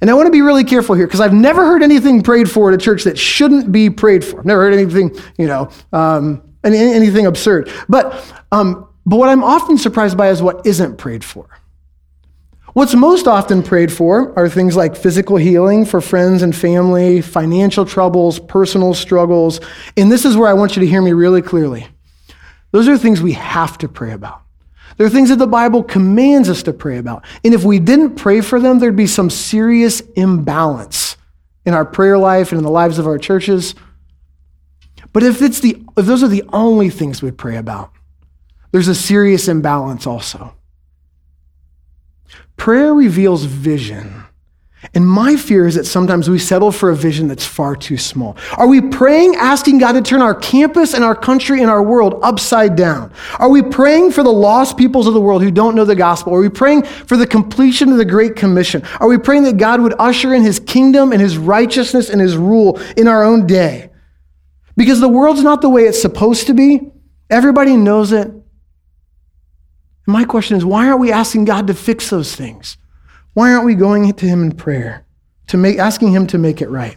And 0.00 0.10
I 0.10 0.14
want 0.14 0.26
to 0.26 0.32
be 0.32 0.42
really 0.42 0.64
careful 0.64 0.94
here 0.94 1.06
because 1.06 1.20
I've 1.20 1.32
never 1.32 1.64
heard 1.64 1.82
anything 1.82 2.22
prayed 2.22 2.50
for 2.50 2.68
at 2.68 2.74
a 2.74 2.78
church 2.78 3.04
that 3.04 3.18
shouldn't 3.18 3.72
be 3.72 3.90
prayed 3.90 4.24
for. 4.24 4.40
I've 4.40 4.46
never 4.46 4.62
heard 4.62 4.74
anything, 4.74 5.16
you 5.38 5.46
know, 5.46 5.70
um, 5.92 6.42
anything 6.64 7.26
absurd. 7.26 7.70
But, 7.88 8.32
um, 8.52 8.88
but 9.06 9.16
what 9.16 9.28
I'm 9.28 9.44
often 9.44 9.78
surprised 9.78 10.16
by 10.16 10.30
is 10.30 10.42
what 10.42 10.66
isn't 10.66 10.96
prayed 10.96 11.24
for. 11.24 11.48
What's 12.74 12.94
most 12.94 13.28
often 13.28 13.62
prayed 13.62 13.92
for 13.92 14.36
are 14.36 14.48
things 14.48 14.74
like 14.74 14.96
physical 14.96 15.36
healing 15.36 15.84
for 15.84 16.00
friends 16.00 16.42
and 16.42 16.54
family, 16.54 17.20
financial 17.20 17.84
troubles, 17.84 18.40
personal 18.40 18.94
struggles. 18.94 19.60
And 19.96 20.10
this 20.10 20.24
is 20.24 20.36
where 20.36 20.48
I 20.48 20.54
want 20.54 20.74
you 20.74 20.80
to 20.80 20.86
hear 20.86 21.00
me 21.00 21.12
really 21.12 21.40
clearly. 21.40 21.86
Those 22.72 22.88
are 22.88 22.98
things 22.98 23.22
we 23.22 23.34
have 23.34 23.78
to 23.78 23.88
pray 23.88 24.12
about. 24.12 24.43
There 24.96 25.06
are 25.06 25.10
things 25.10 25.30
that 25.30 25.38
the 25.38 25.46
Bible 25.46 25.82
commands 25.82 26.48
us 26.48 26.62
to 26.64 26.72
pray 26.72 26.98
about. 26.98 27.24
And 27.44 27.52
if 27.52 27.64
we 27.64 27.78
didn't 27.78 28.14
pray 28.14 28.40
for 28.40 28.60
them, 28.60 28.78
there'd 28.78 28.96
be 28.96 29.06
some 29.06 29.30
serious 29.30 30.00
imbalance 30.16 31.16
in 31.64 31.74
our 31.74 31.84
prayer 31.84 32.18
life 32.18 32.52
and 32.52 32.58
in 32.58 32.64
the 32.64 32.70
lives 32.70 32.98
of 32.98 33.06
our 33.06 33.18
churches. 33.18 33.74
But 35.12 35.22
if, 35.22 35.42
it's 35.42 35.60
the, 35.60 35.82
if 35.96 36.06
those 36.06 36.22
are 36.22 36.28
the 36.28 36.44
only 36.52 36.90
things 36.90 37.22
we 37.22 37.30
pray 37.30 37.56
about, 37.56 37.92
there's 38.72 38.88
a 38.88 38.94
serious 38.94 39.48
imbalance 39.48 40.06
also. 40.06 40.54
Prayer 42.56 42.94
reveals 42.94 43.44
vision. 43.44 44.24
And 44.92 45.08
my 45.08 45.36
fear 45.36 45.66
is 45.66 45.76
that 45.76 45.86
sometimes 45.86 46.28
we 46.28 46.38
settle 46.38 46.70
for 46.70 46.90
a 46.90 46.96
vision 46.96 47.26
that's 47.28 47.46
far 47.46 47.74
too 47.74 47.96
small. 47.96 48.36
Are 48.56 48.66
we 48.66 48.80
praying, 48.80 49.36
asking 49.36 49.78
God 49.78 49.92
to 49.92 50.02
turn 50.02 50.20
our 50.20 50.34
campus 50.34 50.92
and 50.92 51.02
our 51.02 51.14
country 51.14 51.62
and 51.62 51.70
our 51.70 51.82
world 51.82 52.20
upside 52.22 52.76
down? 52.76 53.12
Are 53.38 53.48
we 53.48 53.62
praying 53.62 54.12
for 54.12 54.22
the 54.22 54.32
lost 54.32 54.76
peoples 54.76 55.06
of 55.06 55.14
the 55.14 55.20
world 55.20 55.42
who 55.42 55.50
don't 55.50 55.74
know 55.74 55.84
the 55.84 55.96
gospel? 55.96 56.34
Are 56.34 56.40
we 56.40 56.50
praying 56.50 56.82
for 56.82 57.16
the 57.16 57.26
completion 57.26 57.90
of 57.90 57.98
the 57.98 58.04
Great 58.04 58.36
Commission? 58.36 58.82
Are 59.00 59.08
we 59.08 59.16
praying 59.16 59.44
that 59.44 59.56
God 59.56 59.80
would 59.80 59.94
usher 59.98 60.34
in 60.34 60.42
his 60.42 60.60
kingdom 60.60 61.12
and 61.12 61.20
his 61.20 61.38
righteousness 61.38 62.10
and 62.10 62.20
his 62.20 62.36
rule 62.36 62.78
in 62.96 63.08
our 63.08 63.24
own 63.24 63.46
day? 63.46 63.90
Because 64.76 65.00
the 65.00 65.08
world's 65.08 65.42
not 65.42 65.62
the 65.62 65.68
way 65.68 65.84
it's 65.84 66.02
supposed 66.02 66.48
to 66.48 66.54
be. 66.54 66.90
Everybody 67.30 67.76
knows 67.76 68.12
it. 68.12 68.30
My 70.06 70.24
question 70.24 70.56
is 70.56 70.64
why 70.64 70.86
aren't 70.86 71.00
we 71.00 71.10
asking 71.10 71.46
God 71.46 71.68
to 71.68 71.74
fix 71.74 72.10
those 72.10 72.34
things? 72.34 72.76
Why 73.34 73.52
aren't 73.52 73.66
we 73.66 73.74
going 73.74 74.12
to 74.12 74.26
him 74.26 74.42
in 74.42 74.52
prayer, 74.52 75.04
to 75.48 75.56
make, 75.56 75.78
asking 75.78 76.12
him 76.12 76.26
to 76.28 76.38
make 76.38 76.62
it 76.62 76.70
right? 76.70 76.96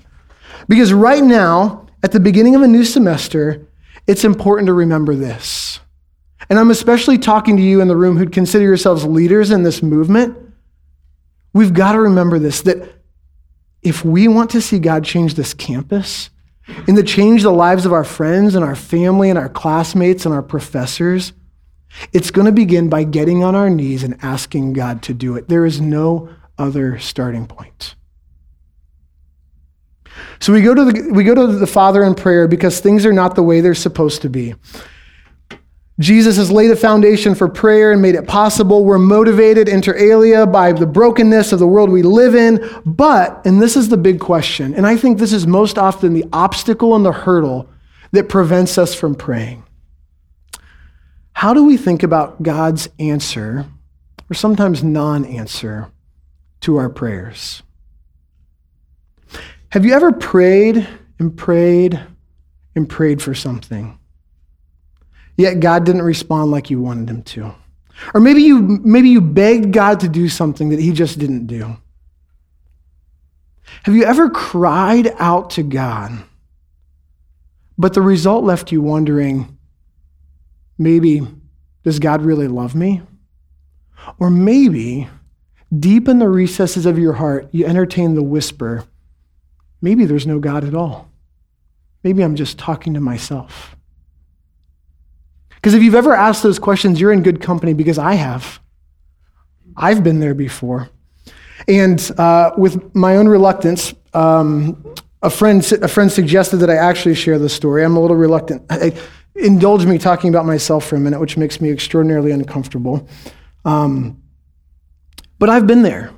Because 0.67 0.93
right 0.93 1.23
now, 1.23 1.87
at 2.03 2.11
the 2.11 2.19
beginning 2.19 2.55
of 2.55 2.61
a 2.61 2.67
new 2.67 2.85
semester, 2.85 3.67
it's 4.05 4.23
important 4.23 4.67
to 4.67 4.73
remember 4.73 5.15
this. 5.15 5.79
And 6.49 6.57
I'm 6.57 6.71
especially 6.71 7.17
talking 7.17 7.57
to 7.57 7.63
you 7.63 7.81
in 7.81 7.87
the 7.87 7.95
room 7.95 8.17
who'd 8.17 8.31
consider 8.31 8.63
yourselves 8.63 9.05
leaders 9.05 9.51
in 9.51 9.63
this 9.63 9.83
movement. 9.83 10.37
We've 11.53 11.73
got 11.73 11.93
to 11.93 11.99
remember 11.99 12.39
this 12.39 12.61
that 12.61 12.93
if 13.81 14.05
we 14.05 14.27
want 14.27 14.51
to 14.51 14.61
see 14.61 14.79
God 14.79 15.03
change 15.03 15.33
this 15.33 15.53
campus 15.53 16.29
and 16.87 16.95
to 16.95 17.03
change 17.03 17.43
the 17.43 17.51
lives 17.51 17.85
of 17.85 17.93
our 17.93 18.03
friends 18.03 18.55
and 18.55 18.63
our 18.63 18.75
family 18.75 19.29
and 19.29 19.39
our 19.39 19.49
classmates 19.49 20.25
and 20.25 20.33
our 20.33 20.41
professors, 20.41 21.33
it's 22.13 22.31
going 22.31 22.45
to 22.45 22.51
begin 22.51 22.89
by 22.89 23.03
getting 23.03 23.43
on 23.43 23.55
our 23.55 23.69
knees 23.69 24.03
and 24.03 24.17
asking 24.23 24.73
God 24.73 25.01
to 25.03 25.13
do 25.13 25.35
it. 25.35 25.47
There 25.47 25.65
is 25.65 25.81
no 25.81 26.29
other 26.57 26.99
starting 26.99 27.47
point. 27.47 27.95
So 30.39 30.53
we 30.53 30.61
go 30.61 30.73
to 30.73 30.85
the, 30.85 31.11
we 31.13 31.23
go 31.23 31.35
to 31.35 31.47
the 31.47 31.67
Father 31.67 32.03
in 32.03 32.15
prayer 32.15 32.47
because 32.47 32.79
things 32.79 33.05
are 33.05 33.13
not 33.13 33.35
the 33.35 33.43
way 33.43 33.61
they're 33.61 33.75
supposed 33.75 34.21
to 34.23 34.29
be. 34.29 34.55
Jesus 35.99 36.37
has 36.37 36.51
laid 36.51 36.69
a 36.69 36.75
foundation 36.75 37.33
for 37.33 37.47
prayer 37.47 37.91
and 37.91 38.01
made 38.01 38.13
it 38.13 38.27
possible. 38.27 38.85
We're 38.85 38.99
motivated 38.99 39.67
inter 39.67 39.95
alia 39.97 40.45
by 40.45 40.71
the 40.71 40.85
brokenness 40.85 41.51
of 41.51 41.59
the 41.59 41.65
world 41.65 41.89
we 41.89 42.03
live 42.03 42.35
in. 42.35 42.63
But, 42.85 43.43
and 43.45 43.59
this 43.59 43.75
is 43.75 43.89
the 43.89 43.97
big 43.97 44.19
question, 44.19 44.75
and 44.75 44.85
I 44.85 44.95
think 44.95 45.17
this 45.17 45.33
is 45.33 45.47
most 45.47 45.79
often 45.79 46.13
the 46.13 46.25
obstacle 46.31 46.95
and 46.95 47.03
the 47.03 47.11
hurdle 47.11 47.67
that 48.11 48.29
prevents 48.29 48.77
us 48.77 48.93
from 48.93 49.15
praying. 49.15 49.63
How 51.37 51.53
do 51.53 51.63
we 51.63 51.77
think 51.77 52.01
about 52.01 52.41
God's 52.41 52.89
answer, 52.97 53.67
or 54.27 54.33
sometimes 54.33 54.83
non 54.83 55.23
answer, 55.23 55.91
to 56.61 56.77
our 56.77 56.89
prayers? 56.89 57.61
Have 59.69 59.85
you 59.85 59.93
ever 59.93 60.11
prayed 60.11 60.87
and 61.19 61.37
prayed 61.37 62.01
and 62.75 62.89
prayed 62.89 63.21
for 63.21 63.35
something, 63.35 63.99
yet 65.35 65.59
God 65.59 65.85
didn't 65.85 66.01
respond 66.01 66.49
like 66.49 66.71
you 66.71 66.81
wanted 66.81 67.07
him 67.07 67.21
to? 67.21 67.53
Or 68.15 68.19
maybe 68.19 68.41
you, 68.41 68.59
maybe 68.83 69.09
you 69.09 69.21
begged 69.21 69.71
God 69.71 69.99
to 69.99 70.09
do 70.09 70.29
something 70.29 70.69
that 70.69 70.79
he 70.79 70.91
just 70.91 71.19
didn't 71.19 71.45
do. 71.45 71.77
Have 73.83 73.95
you 73.95 74.05
ever 74.05 74.31
cried 74.31 75.13
out 75.19 75.51
to 75.51 75.61
God, 75.61 76.13
but 77.77 77.93
the 77.93 78.01
result 78.01 78.43
left 78.43 78.71
you 78.71 78.81
wondering, 78.81 79.56
Maybe, 80.77 81.21
does 81.83 81.99
God 81.99 82.21
really 82.21 82.47
love 82.47 82.75
me? 82.75 83.01
Or 84.19 84.29
maybe, 84.29 85.07
deep 85.77 86.07
in 86.07 86.19
the 86.19 86.29
recesses 86.29 86.85
of 86.85 86.99
your 86.99 87.13
heart, 87.13 87.49
you 87.51 87.65
entertain 87.65 88.15
the 88.15 88.23
whisper, 88.23 88.85
maybe 89.81 90.05
there's 90.05 90.27
no 90.27 90.39
God 90.39 90.63
at 90.63 90.75
all. 90.75 91.09
Maybe 92.03 92.23
I'm 92.23 92.35
just 92.35 92.57
talking 92.57 92.93
to 92.93 92.99
myself. 92.99 93.75
Because 95.55 95.73
if 95.73 95.83
you've 95.83 95.95
ever 95.95 96.13
asked 96.13 96.43
those 96.43 96.59
questions, 96.59 97.01
you're 97.01 97.11
in 97.11 97.23
good 97.23 97.41
company 97.41 97.73
because 97.73 97.97
I 97.97 98.13
have. 98.13 98.59
I've 99.75 100.03
been 100.03 100.19
there 100.19 100.33
before. 100.33 100.89
And 101.67 101.99
uh, 102.17 102.51
with 102.57 102.95
my 102.95 103.17
own 103.17 103.27
reluctance, 103.27 103.93
um, 104.13 104.95
a, 105.21 105.29
friend, 105.29 105.69
a 105.81 105.87
friend 105.87 106.11
suggested 106.11 106.57
that 106.57 106.69
I 106.69 106.75
actually 106.75 107.15
share 107.15 107.39
the 107.39 107.49
story. 107.49 107.83
I'm 107.83 107.97
a 107.97 107.99
little 107.99 108.15
reluctant. 108.15 108.63
I, 108.69 108.93
indulge 109.37 109.85
me 109.85 109.97
talking 109.97 110.29
about 110.29 110.45
myself 110.45 110.85
for 110.85 110.95
a 110.95 110.99
minute, 110.99 111.19
which 111.19 111.37
makes 111.37 111.61
me 111.61 111.71
extraordinarily 111.71 112.31
uncomfortable. 112.31 113.07
Um, 113.65 114.21
but 115.39 115.49
I've 115.49 115.67
been 115.67 115.83
there. 115.83 116.11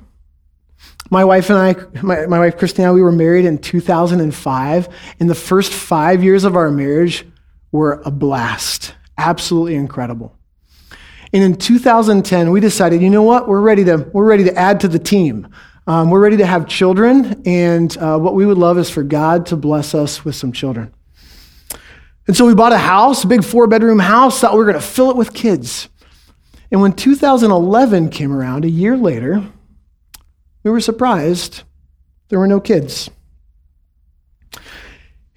My 1.10 1.24
wife 1.24 1.50
and 1.50 1.58
I, 1.58 2.02
my, 2.02 2.26
my 2.26 2.38
wife 2.38 2.56
Christina, 2.56 2.92
we 2.92 3.02
were 3.02 3.12
married 3.12 3.44
in 3.44 3.58
2005. 3.58 4.88
And 5.18 5.30
the 5.30 5.34
first 5.34 5.72
five 5.72 6.22
years 6.22 6.44
of 6.44 6.56
our 6.56 6.70
marriage 6.70 7.26
were 7.72 8.00
a 8.04 8.10
blast, 8.10 8.94
absolutely 9.18 9.74
incredible. 9.74 10.36
And 11.32 11.42
in 11.42 11.56
2010, 11.56 12.50
we 12.50 12.60
decided, 12.60 13.02
you 13.02 13.10
know 13.10 13.22
what? 13.22 13.48
We're 13.48 13.60
ready 13.60 13.84
to, 13.84 14.08
we're 14.12 14.24
ready 14.24 14.44
to 14.44 14.56
add 14.56 14.80
to 14.80 14.88
the 14.88 14.98
team. 14.98 15.48
Um, 15.86 16.10
we're 16.10 16.20
ready 16.20 16.36
to 16.38 16.46
have 16.46 16.68
children. 16.68 17.42
And 17.46 17.96
uh, 17.98 18.18
what 18.18 18.34
we 18.34 18.46
would 18.46 18.58
love 18.58 18.78
is 18.78 18.90
for 18.90 19.02
God 19.02 19.46
to 19.46 19.56
bless 19.56 19.94
us 19.94 20.24
with 20.24 20.34
some 20.34 20.52
children. 20.52 20.94
And 22.30 22.36
so 22.36 22.46
we 22.46 22.54
bought 22.54 22.70
a 22.70 22.78
house, 22.78 23.24
a 23.24 23.26
big 23.26 23.42
four 23.42 23.66
bedroom 23.66 23.98
house, 23.98 24.38
thought 24.38 24.52
we 24.52 24.58
were 24.58 24.64
going 24.64 24.76
to 24.76 24.80
fill 24.80 25.10
it 25.10 25.16
with 25.16 25.34
kids. 25.34 25.88
And 26.70 26.80
when 26.80 26.92
2011 26.92 28.08
came 28.10 28.32
around, 28.32 28.64
a 28.64 28.70
year 28.70 28.96
later, 28.96 29.44
we 30.62 30.70
were 30.70 30.78
surprised 30.78 31.64
there 32.28 32.38
were 32.38 32.46
no 32.46 32.60
kids. 32.60 33.10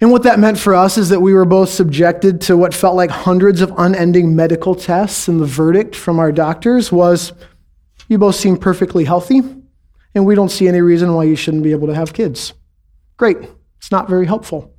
And 0.00 0.12
what 0.12 0.22
that 0.22 0.38
meant 0.38 0.56
for 0.56 0.72
us 0.72 0.96
is 0.96 1.08
that 1.08 1.18
we 1.18 1.34
were 1.34 1.44
both 1.44 1.68
subjected 1.68 2.40
to 2.42 2.56
what 2.56 2.72
felt 2.72 2.94
like 2.94 3.10
hundreds 3.10 3.60
of 3.60 3.74
unending 3.76 4.36
medical 4.36 4.76
tests, 4.76 5.26
and 5.26 5.40
the 5.40 5.46
verdict 5.46 5.96
from 5.96 6.20
our 6.20 6.30
doctors 6.30 6.92
was 6.92 7.32
you 8.06 8.18
both 8.18 8.36
seem 8.36 8.56
perfectly 8.56 9.02
healthy, 9.02 9.42
and 10.14 10.24
we 10.24 10.36
don't 10.36 10.50
see 10.50 10.68
any 10.68 10.80
reason 10.80 11.12
why 11.12 11.24
you 11.24 11.34
shouldn't 11.34 11.64
be 11.64 11.72
able 11.72 11.88
to 11.88 11.94
have 11.96 12.12
kids. 12.12 12.54
Great. 13.16 13.38
It's 13.78 13.90
not 13.90 14.08
very 14.08 14.26
helpful. 14.26 14.72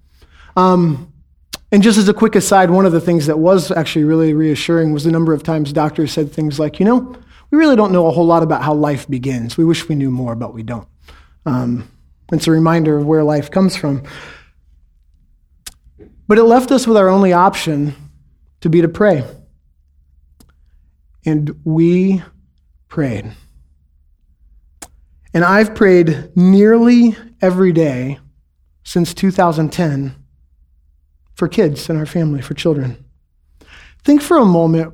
Um, 0.56 1.12
and 1.72 1.82
just 1.82 1.98
as 1.98 2.08
a 2.08 2.14
quick 2.14 2.36
aside, 2.36 2.70
one 2.70 2.86
of 2.86 2.92
the 2.92 3.02
things 3.02 3.26
that 3.26 3.40
was 3.40 3.72
actually 3.72 4.06
really 4.06 4.34
reassuring 4.34 4.94
was 4.94 5.04
the 5.04 5.12
number 5.12 5.34
of 5.34 5.44
times 5.44 5.74
doctors 5.74 6.12
said 6.12 6.32
things 6.32 6.60
like, 6.60 6.80
you 6.80 6.86
know, 6.86 7.16
we 7.52 7.58
really 7.58 7.76
don't 7.76 7.92
know 7.92 8.08
a 8.08 8.12
whole 8.12 8.26
lot 8.26 8.44
about 8.44 8.64
how 8.64 8.74
life 8.74 9.08
begins. 9.08 9.58
We 9.58 9.66
wish 9.66 9.88
we 9.88 9.96
knew 9.96 10.12
more, 10.12 10.36
but 10.36 10.54
we 10.54 10.64
don't. 10.64 10.88
Um, 11.46 11.90
it's 12.32 12.48
a 12.48 12.52
reminder 12.52 12.98
of 12.98 13.06
where 13.06 13.24
life 13.24 13.52
comes 13.52 13.76
from. 13.76 14.04
But 16.28 16.38
it 16.38 16.44
left 16.44 16.72
us 16.72 16.88
with 16.88 16.98
our 16.98 17.10
only 17.10 17.34
option 17.34 17.96
to 18.62 18.70
be 18.70 18.82
to 18.82 18.88
pray. 18.88 19.24
And 21.26 21.60
we 21.64 22.24
prayed. 22.88 23.32
And 25.34 25.44
I've 25.44 25.76
prayed 25.76 26.36
nearly 26.36 27.16
every 27.42 27.74
day 27.74 28.20
since 28.84 29.14
2010 29.14 30.16
for 31.36 31.48
kids 31.48 31.90
in 31.90 31.98
our 31.98 32.06
family, 32.06 32.42
for 32.42 32.54
children. 32.54 33.06
Think 34.04 34.22
for 34.22 34.38
a 34.38 34.46
moment 34.46 34.94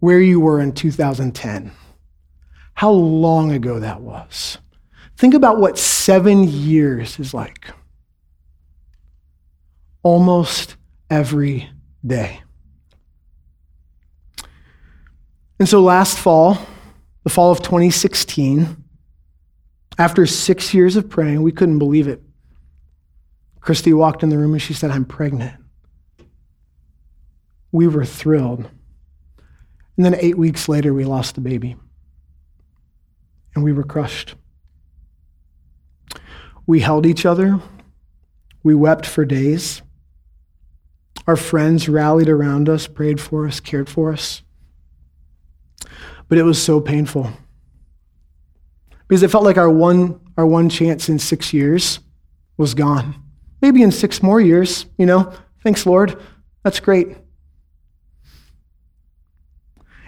where 0.00 0.20
you 0.20 0.38
were 0.38 0.60
in 0.60 0.72
2010, 0.72 1.72
how 2.74 2.90
long 2.90 3.50
ago 3.50 3.80
that 3.80 4.00
was. 4.00 4.58
Think 5.16 5.34
about 5.34 5.58
what 5.58 5.78
seven 5.78 6.44
years 6.44 7.18
is 7.18 7.34
like. 7.34 7.70
Almost 10.02 10.76
every 11.10 11.70
day. 12.06 12.42
And 15.58 15.68
so 15.68 15.80
last 15.80 16.18
fall, 16.18 16.56
the 17.24 17.30
fall 17.30 17.50
of 17.50 17.58
2016, 17.62 18.84
after 19.98 20.24
six 20.24 20.72
years 20.72 20.94
of 20.94 21.08
praying, 21.08 21.42
we 21.42 21.50
couldn't 21.50 21.80
believe 21.80 22.06
it. 22.06 22.22
Christy 23.60 23.92
walked 23.92 24.22
in 24.22 24.28
the 24.28 24.38
room 24.38 24.52
and 24.52 24.62
she 24.62 24.72
said, 24.72 24.92
I'm 24.92 25.04
pregnant 25.04 25.54
we 27.72 27.86
were 27.86 28.04
thrilled. 28.04 28.70
And 29.96 30.04
then 30.04 30.14
eight 30.14 30.38
weeks 30.38 30.68
later, 30.68 30.94
we 30.94 31.04
lost 31.04 31.34
the 31.34 31.40
baby. 31.40 31.76
And 33.54 33.64
we 33.64 33.72
were 33.72 33.82
crushed. 33.82 34.34
We 36.66 36.80
held 36.80 37.06
each 37.06 37.26
other. 37.26 37.60
We 38.62 38.74
wept 38.74 39.06
for 39.06 39.24
days. 39.24 39.82
Our 41.26 41.36
friends 41.36 41.88
rallied 41.88 42.28
around 42.28 42.68
us, 42.68 42.86
prayed 42.86 43.20
for 43.20 43.46
us, 43.46 43.60
cared 43.60 43.88
for 43.88 44.12
us. 44.12 44.42
But 46.28 46.38
it 46.38 46.44
was 46.44 46.62
so 46.62 46.80
painful. 46.80 47.30
Because 49.06 49.22
it 49.22 49.30
felt 49.30 49.44
like 49.44 49.58
our 49.58 49.70
one, 49.70 50.20
our 50.36 50.46
one 50.46 50.68
chance 50.68 51.08
in 51.08 51.18
six 51.18 51.52
years 51.52 52.00
was 52.56 52.74
gone. 52.74 53.22
Maybe 53.60 53.82
in 53.82 53.90
six 53.90 54.22
more 54.22 54.40
years, 54.40 54.86
you 54.96 55.06
know. 55.06 55.32
Thanks, 55.62 55.86
Lord. 55.86 56.20
That's 56.62 56.80
great. 56.80 57.16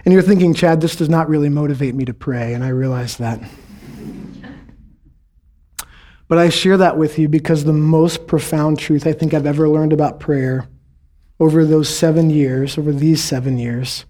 And 0.04 0.14
you're 0.14 0.22
thinking, 0.22 0.54
Chad, 0.54 0.80
this 0.80 0.96
does 0.96 1.08
not 1.08 1.28
really 1.28 1.48
motivate 1.48 1.94
me 1.94 2.04
to 2.06 2.14
pray, 2.14 2.54
and 2.54 2.64
I 2.64 2.68
realize 2.68 3.18
that. 3.18 3.40
But 6.30 6.38
I 6.38 6.48
share 6.48 6.76
that 6.76 6.96
with 6.96 7.18
you 7.18 7.28
because 7.28 7.64
the 7.64 7.72
most 7.72 8.28
profound 8.28 8.78
truth 8.78 9.04
I 9.04 9.12
think 9.12 9.34
I've 9.34 9.46
ever 9.46 9.68
learned 9.68 9.92
about 9.92 10.20
prayer 10.20 10.68
over 11.40 11.64
those 11.64 11.88
seven 11.88 12.30
years, 12.30 12.78
over 12.78 12.92
these 12.92 13.22
seven 13.22 13.58
years, 13.58 14.04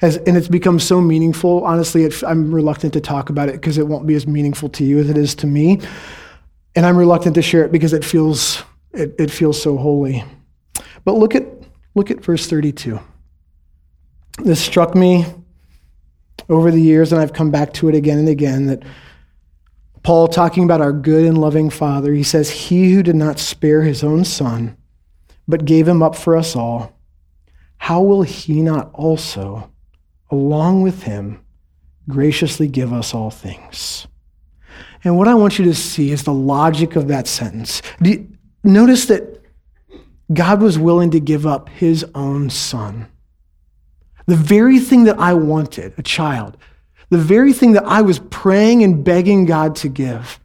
has, 0.00 0.16
and 0.16 0.36
it's 0.36 0.48
become 0.48 0.80
so 0.80 1.00
meaningful. 1.00 1.64
Honestly, 1.64 2.02
it, 2.02 2.20
I'm 2.24 2.52
reluctant 2.52 2.94
to 2.94 3.00
talk 3.00 3.30
about 3.30 3.48
it 3.48 3.52
because 3.52 3.78
it 3.78 3.86
won't 3.86 4.08
be 4.08 4.16
as 4.16 4.26
meaningful 4.26 4.68
to 4.70 4.84
you 4.84 4.98
as 4.98 5.08
it 5.08 5.16
is 5.16 5.36
to 5.36 5.46
me. 5.46 5.80
And 6.74 6.84
I'm 6.84 6.96
reluctant 6.96 7.36
to 7.36 7.42
share 7.42 7.64
it 7.64 7.70
because 7.70 7.92
it 7.92 8.04
feels, 8.04 8.64
it, 8.92 9.14
it 9.16 9.30
feels 9.30 9.62
so 9.62 9.76
holy. 9.76 10.24
But 11.04 11.14
look 11.14 11.36
at, 11.36 11.46
look 11.94 12.10
at 12.10 12.24
verse 12.24 12.48
32. 12.48 12.98
This 14.42 14.60
struck 14.60 14.94
me 14.94 15.26
over 16.48 16.70
the 16.70 16.80
years, 16.80 17.12
and 17.12 17.20
I've 17.20 17.32
come 17.32 17.50
back 17.50 17.72
to 17.74 17.88
it 17.88 17.94
again 17.94 18.18
and 18.18 18.28
again, 18.28 18.66
that 18.66 18.82
Paul, 20.02 20.28
talking 20.28 20.64
about 20.64 20.80
our 20.80 20.92
good 20.92 21.24
and 21.24 21.38
loving 21.38 21.70
Father, 21.70 22.12
he 22.12 22.22
says, 22.22 22.50
He 22.50 22.92
who 22.92 23.02
did 23.02 23.16
not 23.16 23.38
spare 23.38 23.82
his 23.82 24.04
own 24.04 24.24
son, 24.24 24.76
but 25.48 25.64
gave 25.64 25.88
him 25.88 26.02
up 26.02 26.14
for 26.14 26.36
us 26.36 26.54
all, 26.54 26.92
how 27.78 28.02
will 28.02 28.22
he 28.22 28.60
not 28.60 28.90
also, 28.92 29.70
along 30.30 30.82
with 30.82 31.04
him, 31.04 31.40
graciously 32.08 32.68
give 32.68 32.92
us 32.92 33.14
all 33.14 33.30
things? 33.30 34.06
And 35.04 35.16
what 35.16 35.28
I 35.28 35.34
want 35.34 35.58
you 35.58 35.64
to 35.66 35.74
see 35.74 36.10
is 36.10 36.24
the 36.24 36.32
logic 36.32 36.96
of 36.96 37.08
that 37.08 37.26
sentence. 37.26 37.82
notice 38.62 39.06
that 39.06 39.42
God 40.32 40.62
was 40.62 40.78
willing 40.78 41.10
to 41.10 41.20
give 41.20 41.46
up 41.46 41.68
his 41.68 42.04
own 42.14 42.48
son. 42.48 43.08
The 44.26 44.36
very 44.36 44.78
thing 44.78 45.04
that 45.04 45.18
I 45.18 45.34
wanted, 45.34 45.94
a 45.98 46.02
child, 46.02 46.56
the 47.10 47.18
very 47.18 47.52
thing 47.52 47.72
that 47.72 47.84
I 47.84 48.02
was 48.02 48.18
praying 48.18 48.82
and 48.82 49.04
begging 49.04 49.44
God 49.44 49.76
to 49.76 49.88
give, 49.88 50.40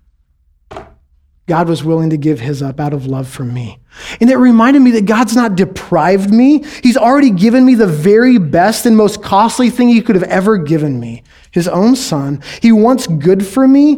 God 1.48 1.68
was 1.68 1.84
willing 1.84 2.12
to 2.12 2.18
give 2.18 2.40
his 2.40 2.62
up 2.62 2.80
out 2.80 2.94
of 2.94 3.08
love 3.08 3.28
for 3.28 3.44
me. 3.44 3.80
And 4.22 4.30
it 4.30 4.38
reminded 4.38 4.82
me 4.82 4.92
that 4.92 5.06
God's 5.06 5.36
not 5.36 5.56
deprived 5.56 6.30
me. 6.30 6.64
He's 6.84 6.96
already 6.96 7.32
given 7.32 7.66
me 7.66 7.74
the 7.74 7.88
very 7.88 8.38
best 8.38 8.86
and 8.86 8.96
most 8.96 9.24
costly 9.24 9.72
thing 9.72 9.90
he 9.90 10.02
could 10.02 10.16
have 10.16 10.30
ever 10.30 10.58
given 10.58 11.00
me 11.00 11.24
his 11.52 11.68
own 11.68 11.96
son. 11.96 12.44
He 12.62 12.72
wants 12.72 13.08
good 13.08 13.46
for 13.46 13.68
me. 13.68 13.94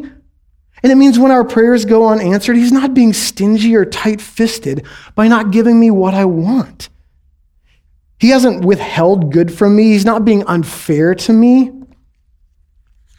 And 0.84 0.91
it 0.91 0.96
means 0.96 1.20
when 1.20 1.32
our 1.32 1.44
prayers 1.44 1.84
go 1.84 2.08
unanswered, 2.08 2.56
he's 2.56 2.72
not 2.72 2.94
being 2.94 3.12
stingy 3.13 3.76
or 3.76 3.86
tight 3.86 4.22
fisted 4.22 4.86
by 5.13 5.28
not 5.28 5.52
giving 5.52 5.80
me 5.80 5.91
what 5.91 6.13
I 6.13 6.26
want. 6.26 6.89
He 8.22 8.30
hasn't 8.30 8.64
withheld 8.64 9.32
good 9.32 9.52
from 9.52 9.76
me. 9.76 9.94
He's 9.94 10.06
not 10.06 10.24
being 10.24 10.44
unfair 10.46 11.16
to 11.16 11.34
me. 11.34 11.70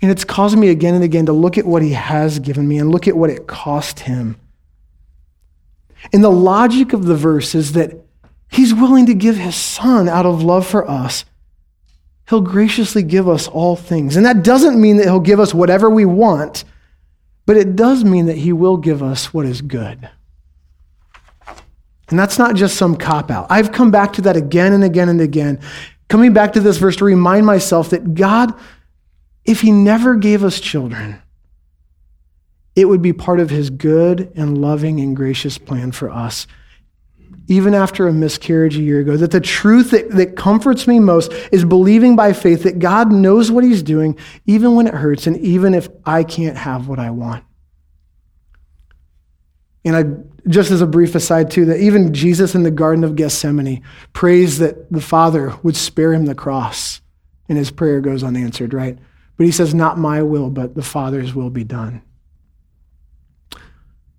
And 0.00 0.10
it's 0.12 0.22
caused 0.22 0.56
me 0.56 0.68
again 0.68 0.94
and 0.94 1.02
again 1.02 1.26
to 1.26 1.32
look 1.32 1.58
at 1.58 1.66
what 1.66 1.82
he 1.82 1.90
has 1.90 2.38
given 2.38 2.68
me 2.68 2.78
and 2.78 2.92
look 2.92 3.08
at 3.08 3.16
what 3.16 3.28
it 3.28 3.48
cost 3.48 3.98
him. 3.98 4.36
And 6.12 6.22
the 6.22 6.30
logic 6.30 6.92
of 6.92 7.04
the 7.04 7.16
verse 7.16 7.56
is 7.56 7.72
that 7.72 7.96
he's 8.48 8.72
willing 8.72 9.06
to 9.06 9.14
give 9.14 9.36
his 9.36 9.56
son 9.56 10.08
out 10.08 10.24
of 10.24 10.44
love 10.44 10.68
for 10.68 10.88
us. 10.88 11.24
He'll 12.28 12.40
graciously 12.40 13.02
give 13.02 13.28
us 13.28 13.48
all 13.48 13.74
things. 13.74 14.14
And 14.14 14.24
that 14.24 14.44
doesn't 14.44 14.80
mean 14.80 14.98
that 14.98 15.06
he'll 15.06 15.18
give 15.18 15.40
us 15.40 15.52
whatever 15.52 15.90
we 15.90 16.04
want, 16.04 16.62
but 17.44 17.56
it 17.56 17.74
does 17.74 18.04
mean 18.04 18.26
that 18.26 18.36
he 18.36 18.52
will 18.52 18.76
give 18.76 19.02
us 19.02 19.34
what 19.34 19.46
is 19.46 19.62
good. 19.62 20.08
And 22.12 22.18
that's 22.18 22.38
not 22.38 22.54
just 22.54 22.76
some 22.76 22.94
cop 22.94 23.30
out. 23.30 23.46
I've 23.48 23.72
come 23.72 23.90
back 23.90 24.12
to 24.12 24.22
that 24.22 24.36
again 24.36 24.74
and 24.74 24.84
again 24.84 25.08
and 25.08 25.20
again, 25.20 25.58
coming 26.08 26.34
back 26.34 26.52
to 26.52 26.60
this 26.60 26.76
verse 26.76 26.96
to 26.96 27.06
remind 27.06 27.46
myself 27.46 27.88
that 27.90 28.14
God, 28.14 28.52
if 29.46 29.62
He 29.62 29.72
never 29.72 30.14
gave 30.16 30.44
us 30.44 30.60
children, 30.60 31.20
it 32.76 32.84
would 32.84 33.00
be 33.00 33.14
part 33.14 33.40
of 33.40 33.48
His 33.48 33.70
good 33.70 34.30
and 34.36 34.58
loving 34.58 35.00
and 35.00 35.16
gracious 35.16 35.56
plan 35.56 35.90
for 35.90 36.10
us. 36.10 36.46
Even 37.48 37.72
after 37.72 38.06
a 38.06 38.12
miscarriage 38.12 38.76
a 38.76 38.82
year 38.82 39.00
ago, 39.00 39.16
that 39.16 39.30
the 39.30 39.40
truth 39.40 39.90
that, 39.92 40.10
that 40.10 40.36
comforts 40.36 40.86
me 40.86 41.00
most 41.00 41.32
is 41.50 41.64
believing 41.64 42.14
by 42.14 42.34
faith 42.34 42.62
that 42.64 42.78
God 42.78 43.10
knows 43.10 43.50
what 43.50 43.64
He's 43.64 43.82
doing, 43.82 44.18
even 44.44 44.74
when 44.74 44.86
it 44.86 44.92
hurts, 44.92 45.26
and 45.26 45.38
even 45.38 45.72
if 45.72 45.88
I 46.04 46.24
can't 46.24 46.58
have 46.58 46.88
what 46.88 46.98
I 46.98 47.10
want. 47.10 47.42
And 49.84 49.96
I, 49.96 50.04
just 50.48 50.70
as 50.70 50.80
a 50.80 50.86
brief 50.86 51.14
aside, 51.14 51.50
too, 51.50 51.64
that 51.66 51.80
even 51.80 52.14
Jesus 52.14 52.54
in 52.54 52.62
the 52.62 52.70
Garden 52.70 53.04
of 53.04 53.16
Gethsemane 53.16 53.82
prays 54.12 54.58
that 54.58 54.90
the 54.92 55.00
Father 55.00 55.54
would 55.62 55.76
spare 55.76 56.12
him 56.12 56.26
the 56.26 56.34
cross, 56.34 57.00
and 57.48 57.58
his 57.58 57.70
prayer 57.70 58.00
goes 58.00 58.22
unanswered, 58.22 58.74
right? 58.74 58.96
But 59.36 59.46
he 59.46 59.52
says, 59.52 59.74
Not 59.74 59.98
my 59.98 60.22
will, 60.22 60.50
but 60.50 60.74
the 60.74 60.82
Father's 60.82 61.34
will 61.34 61.50
be 61.50 61.64
done. 61.64 62.02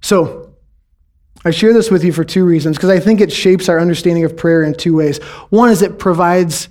So, 0.02 0.54
I 1.46 1.52
share 1.52 1.74
this 1.74 1.92
with 1.92 2.04
you 2.04 2.12
for 2.14 2.24
two 2.24 2.46
reasons, 2.46 2.78
because 2.78 2.90
I 2.90 3.00
think 3.00 3.22
it 3.22 3.32
shapes 3.32 3.70
our 3.70 3.80
understanding 3.80 4.26
of 4.26 4.36
prayer 4.36 4.64
in 4.64 4.74
two 4.74 4.96
ways. 4.96 5.20
One 5.50 5.70
is 5.70 5.82
it 5.82 6.00
provides 6.00 6.70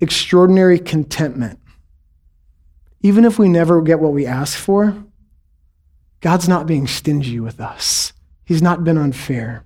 extraordinary 0.00 0.78
contentment. 0.78 1.58
Even 3.02 3.24
if 3.24 3.38
we 3.38 3.48
never 3.48 3.80
get 3.82 4.00
what 4.00 4.12
we 4.12 4.26
ask 4.26 4.58
for, 4.58 5.05
God's 6.26 6.48
not 6.48 6.66
being 6.66 6.88
stingy 6.88 7.38
with 7.38 7.60
us, 7.60 8.12
He's 8.44 8.60
not 8.60 8.82
been 8.82 8.98
unfair. 8.98 9.62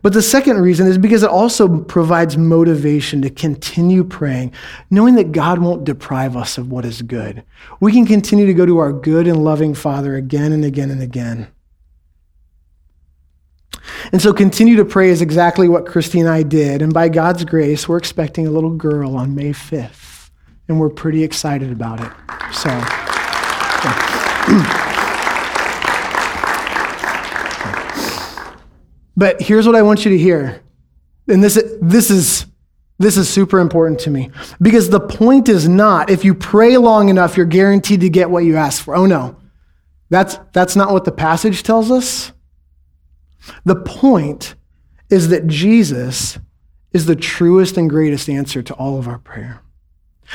But 0.00 0.12
the 0.12 0.22
second 0.22 0.60
reason 0.60 0.86
is 0.86 0.98
because 0.98 1.24
it 1.24 1.30
also 1.30 1.80
provides 1.80 2.38
motivation 2.38 3.22
to 3.22 3.28
continue 3.28 4.04
praying, 4.04 4.52
knowing 4.88 5.16
that 5.16 5.32
God 5.32 5.58
won't 5.58 5.82
deprive 5.82 6.36
us 6.36 6.58
of 6.58 6.70
what 6.70 6.84
is 6.84 7.02
good. 7.02 7.42
We 7.80 7.90
can 7.90 8.06
continue 8.06 8.46
to 8.46 8.54
go 8.54 8.64
to 8.64 8.78
our 8.78 8.92
good 8.92 9.26
and 9.26 9.42
loving 9.42 9.74
Father 9.74 10.14
again 10.14 10.52
and 10.52 10.64
again 10.64 10.92
and 10.92 11.02
again. 11.02 11.48
And 14.12 14.22
so, 14.22 14.32
continue 14.32 14.76
to 14.76 14.84
pray 14.84 15.08
is 15.08 15.22
exactly 15.22 15.68
what 15.68 15.86
Christy 15.86 16.20
and 16.20 16.28
I 16.28 16.44
did. 16.44 16.82
And 16.82 16.94
by 16.94 17.08
God's 17.08 17.44
grace, 17.44 17.88
we're 17.88 17.96
expecting 17.96 18.46
a 18.46 18.50
little 18.52 18.76
girl 18.76 19.16
on 19.16 19.34
May 19.34 19.50
5th. 19.50 20.30
And 20.68 20.78
we're 20.78 20.88
pretty 20.88 21.24
excited 21.24 21.72
about 21.72 21.98
it. 21.98 22.12
So. 22.54 22.68
Yeah. 23.88 24.88
But 29.16 29.40
here's 29.40 29.66
what 29.66 29.76
I 29.76 29.82
want 29.82 30.04
you 30.04 30.12
to 30.12 30.18
hear. 30.18 30.62
And 31.28 31.42
this, 31.42 31.62
this, 31.80 32.10
is, 32.10 32.46
this 32.98 33.16
is 33.16 33.28
super 33.28 33.58
important 33.58 34.00
to 34.00 34.10
me. 34.10 34.30
Because 34.60 34.90
the 34.90 35.00
point 35.00 35.48
is 35.48 35.68
not 35.68 36.10
if 36.10 36.24
you 36.24 36.34
pray 36.34 36.76
long 36.76 37.08
enough, 37.08 37.36
you're 37.36 37.46
guaranteed 37.46 38.00
to 38.00 38.08
get 38.08 38.30
what 38.30 38.44
you 38.44 38.56
ask 38.56 38.82
for. 38.82 38.94
Oh, 38.94 39.06
no. 39.06 39.36
That's, 40.10 40.38
that's 40.52 40.76
not 40.76 40.92
what 40.92 41.04
the 41.04 41.12
passage 41.12 41.62
tells 41.62 41.90
us. 41.90 42.32
The 43.64 43.76
point 43.76 44.54
is 45.10 45.28
that 45.28 45.46
Jesus 45.46 46.38
is 46.92 47.06
the 47.06 47.16
truest 47.16 47.76
and 47.76 47.88
greatest 47.88 48.28
answer 48.28 48.62
to 48.62 48.74
all 48.74 48.98
of 48.98 49.08
our 49.08 49.18
prayer. 49.18 49.62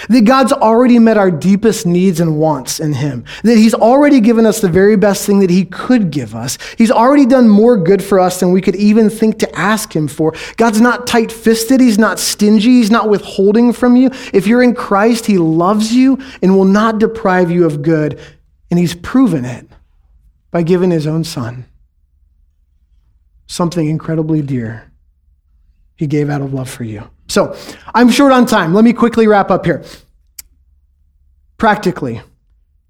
That 0.09 0.25
God's 0.25 0.51
already 0.51 0.99
met 0.99 1.17
our 1.17 1.31
deepest 1.31 1.85
needs 1.85 2.19
and 2.19 2.37
wants 2.37 2.79
in 2.79 2.93
Him. 2.93 3.25
That 3.43 3.57
He's 3.57 3.73
already 3.73 4.19
given 4.19 4.45
us 4.45 4.61
the 4.61 4.69
very 4.69 4.95
best 4.95 5.25
thing 5.25 5.39
that 5.39 5.49
He 5.49 5.65
could 5.65 6.11
give 6.11 6.35
us. 6.35 6.57
He's 6.77 6.91
already 6.91 7.25
done 7.25 7.49
more 7.49 7.77
good 7.77 8.03
for 8.03 8.19
us 8.19 8.39
than 8.39 8.51
we 8.51 8.61
could 8.61 8.75
even 8.75 9.09
think 9.09 9.39
to 9.39 9.55
ask 9.57 9.95
Him 9.95 10.07
for. 10.07 10.33
God's 10.57 10.81
not 10.81 11.07
tight 11.07 11.31
fisted. 11.31 11.79
He's 11.79 11.97
not 11.97 12.19
stingy. 12.19 12.77
He's 12.77 12.91
not 12.91 13.09
withholding 13.09 13.73
from 13.73 13.95
you. 13.95 14.09
If 14.33 14.47
you're 14.47 14.63
in 14.63 14.75
Christ, 14.75 15.25
He 15.25 15.37
loves 15.37 15.93
you 15.93 16.19
and 16.41 16.55
will 16.55 16.65
not 16.65 16.99
deprive 16.99 17.51
you 17.51 17.65
of 17.65 17.81
good. 17.81 18.19
And 18.69 18.79
He's 18.79 18.95
proven 18.95 19.45
it 19.45 19.67
by 20.51 20.63
giving 20.63 20.91
His 20.91 21.07
own 21.07 21.23
Son 21.23 21.65
something 23.47 23.87
incredibly 23.87 24.41
dear. 24.41 24.91
He 25.95 26.05
gave 26.05 26.29
out 26.29 26.41
of 26.41 26.53
love 26.53 26.69
for 26.69 26.83
you. 26.83 27.09
So 27.27 27.57
I'm 27.93 28.09
short 28.09 28.31
on 28.31 28.45
time. 28.45 28.73
Let 28.73 28.83
me 28.83 28.93
quickly 28.93 29.27
wrap 29.27 29.51
up 29.51 29.65
here. 29.65 29.83
Practically, 31.57 32.21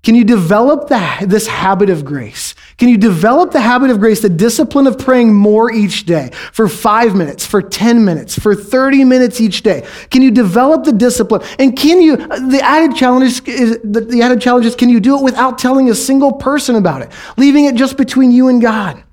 can 0.04 0.15
you 0.15 0.23
develop 0.23 0.88
the, 0.88 1.26
this 1.28 1.47
habit 1.47 1.89
of 1.89 2.06
grace? 2.06 2.56
Can 2.78 2.88
you 2.88 2.97
develop 2.97 3.52
the 3.52 3.60
habit 3.60 3.89
of 3.89 4.00
grace, 4.00 4.21
the 4.21 4.30
discipline 4.30 4.88
of 4.88 4.97
praying 4.97 5.34
more 5.34 5.69
each 5.71 6.06
day 6.06 6.30
for 6.54 6.69
five 6.69 7.15
minutes, 7.15 7.45
for 7.45 7.62
10 7.62 8.06
minutes, 8.06 8.38
for 8.38 8.56
30 8.56 9.04
minutes 9.04 9.41
each 9.41 9.63
day? 9.63 9.86
Can 10.10 10.21
you 10.21 10.32
develop 10.32 10.86
the 10.86 10.93
discipline? 10.93 11.41
And 11.60 11.76
can 11.76 12.02
you, 12.02 12.15
the 12.15 12.62
added 12.63 12.95
challenge 12.95 13.45
is, 13.47 13.80
the, 13.84 14.02
the 14.02 14.21
added 14.21 14.39
challenge 14.39 14.65
is, 14.65 14.76
can 14.76 14.89
you 14.89 15.00
do 15.00 15.17
it 15.17 15.23
without 15.23 15.58
telling 15.58 15.89
a 15.89 15.95
single 15.95 16.32
person 16.32 16.76
about 16.76 17.02
it? 17.02 17.12
Leaving 17.36 17.65
it 17.65 17.76
just 17.76 17.97
between 17.97 18.32
you 18.32 18.47
and 18.47 18.62
God. 18.62 19.04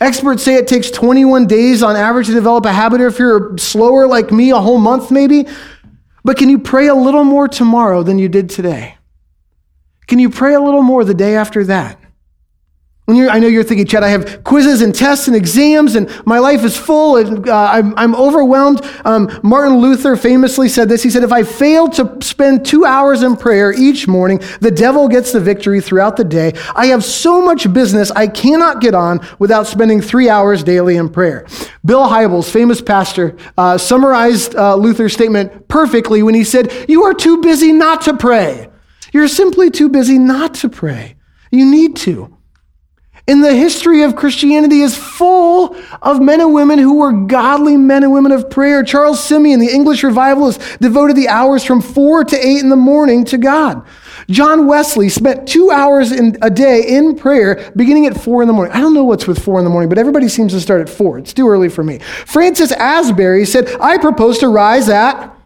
Experts 0.00 0.42
say 0.42 0.54
it 0.54 0.66
takes 0.66 0.90
21 0.90 1.46
days 1.46 1.82
on 1.82 1.94
average 1.94 2.26
to 2.26 2.32
develop 2.32 2.64
a 2.64 2.72
habit, 2.72 3.02
or 3.02 3.06
if 3.06 3.18
you're 3.18 3.58
slower 3.58 4.06
like 4.06 4.32
me, 4.32 4.50
a 4.50 4.58
whole 4.58 4.78
month 4.78 5.10
maybe. 5.10 5.46
But 6.24 6.38
can 6.38 6.48
you 6.48 6.58
pray 6.58 6.86
a 6.86 6.94
little 6.94 7.24
more 7.24 7.48
tomorrow 7.48 8.02
than 8.02 8.18
you 8.18 8.28
did 8.28 8.48
today? 8.48 8.96
Can 10.06 10.18
you 10.18 10.30
pray 10.30 10.54
a 10.54 10.60
little 10.60 10.82
more 10.82 11.04
the 11.04 11.14
day 11.14 11.36
after 11.36 11.64
that? 11.64 11.99
I 13.10 13.38
know 13.38 13.46
you're 13.46 13.64
thinking, 13.64 13.86
Chad, 13.86 14.02
I 14.02 14.08
have 14.08 14.44
quizzes 14.44 14.82
and 14.82 14.94
tests 14.94 15.26
and 15.26 15.36
exams, 15.36 15.94
and 15.94 16.10
my 16.26 16.38
life 16.38 16.64
is 16.64 16.76
full, 16.76 17.16
and 17.16 17.48
uh, 17.48 17.70
I'm, 17.72 17.94
I'm, 17.96 18.14
overwhelmed. 18.14 18.80
Um, 19.04 19.30
Martin 19.42 19.78
Luther 19.78 20.16
famously 20.16 20.68
said 20.68 20.88
this. 20.88 21.02
He 21.02 21.10
said, 21.10 21.22
If 21.22 21.32
I 21.32 21.42
fail 21.42 21.88
to 21.90 22.18
spend 22.20 22.66
two 22.66 22.84
hours 22.84 23.22
in 23.22 23.36
prayer 23.36 23.72
each 23.72 24.06
morning, 24.06 24.40
the 24.60 24.70
devil 24.70 25.08
gets 25.08 25.32
the 25.32 25.40
victory 25.40 25.80
throughout 25.80 26.16
the 26.16 26.24
day. 26.24 26.52
I 26.74 26.86
have 26.86 27.04
so 27.04 27.40
much 27.40 27.72
business, 27.72 28.10
I 28.10 28.26
cannot 28.26 28.80
get 28.80 28.94
on 28.94 29.26
without 29.38 29.66
spending 29.66 30.00
three 30.00 30.28
hours 30.28 30.62
daily 30.62 30.96
in 30.96 31.08
prayer. 31.08 31.46
Bill 31.84 32.06
Hybels, 32.06 32.50
famous 32.50 32.80
pastor, 32.80 33.36
uh, 33.56 33.78
summarized 33.78 34.54
uh, 34.54 34.74
Luther's 34.76 35.12
statement 35.12 35.68
perfectly 35.68 36.22
when 36.22 36.34
he 36.34 36.44
said, 36.44 36.86
You 36.88 37.04
are 37.04 37.14
too 37.14 37.40
busy 37.40 37.72
not 37.72 38.02
to 38.02 38.16
pray. 38.16 38.68
You're 39.12 39.28
simply 39.28 39.70
too 39.70 39.88
busy 39.88 40.18
not 40.18 40.54
to 40.56 40.68
pray. 40.68 41.16
You 41.50 41.68
need 41.68 41.96
to. 41.96 42.36
And 43.30 43.44
the 43.44 43.54
history 43.54 44.02
of 44.02 44.16
Christianity 44.16 44.80
is 44.80 44.96
full 44.96 45.76
of 46.02 46.20
men 46.20 46.40
and 46.40 46.52
women 46.52 46.80
who 46.80 46.96
were 46.96 47.12
godly 47.12 47.76
men 47.76 48.02
and 48.02 48.12
women 48.12 48.32
of 48.32 48.50
prayer. 48.50 48.82
Charles 48.82 49.22
Simeon, 49.22 49.60
the 49.60 49.72
English 49.72 50.02
revivalist, 50.02 50.60
devoted 50.80 51.14
the 51.14 51.28
hours 51.28 51.62
from 51.62 51.80
four 51.80 52.24
to 52.24 52.36
eight 52.36 52.60
in 52.60 52.70
the 52.70 52.74
morning 52.74 53.24
to 53.26 53.38
God. 53.38 53.86
John 54.28 54.66
Wesley 54.66 55.08
spent 55.08 55.46
two 55.46 55.70
hours 55.70 56.10
in 56.10 56.38
a 56.42 56.50
day 56.50 56.82
in 56.84 57.14
prayer 57.14 57.72
beginning 57.76 58.06
at 58.06 58.20
four 58.20 58.42
in 58.42 58.48
the 58.48 58.52
morning. 58.52 58.74
I 58.74 58.80
don't 58.80 58.94
know 58.94 59.04
what's 59.04 59.28
with 59.28 59.38
four 59.38 59.60
in 59.60 59.64
the 59.64 59.70
morning, 59.70 59.88
but 59.88 59.98
everybody 59.98 60.28
seems 60.28 60.52
to 60.52 60.60
start 60.60 60.80
at 60.80 60.88
four. 60.88 61.16
It's 61.18 61.32
too 61.32 61.48
early 61.48 61.68
for 61.68 61.84
me. 61.84 62.00
Francis 62.00 62.72
Asbury 62.72 63.46
said, 63.46 63.68
I 63.80 63.98
propose 63.98 64.38
to 64.38 64.48
rise 64.48 64.88
at 64.88 65.39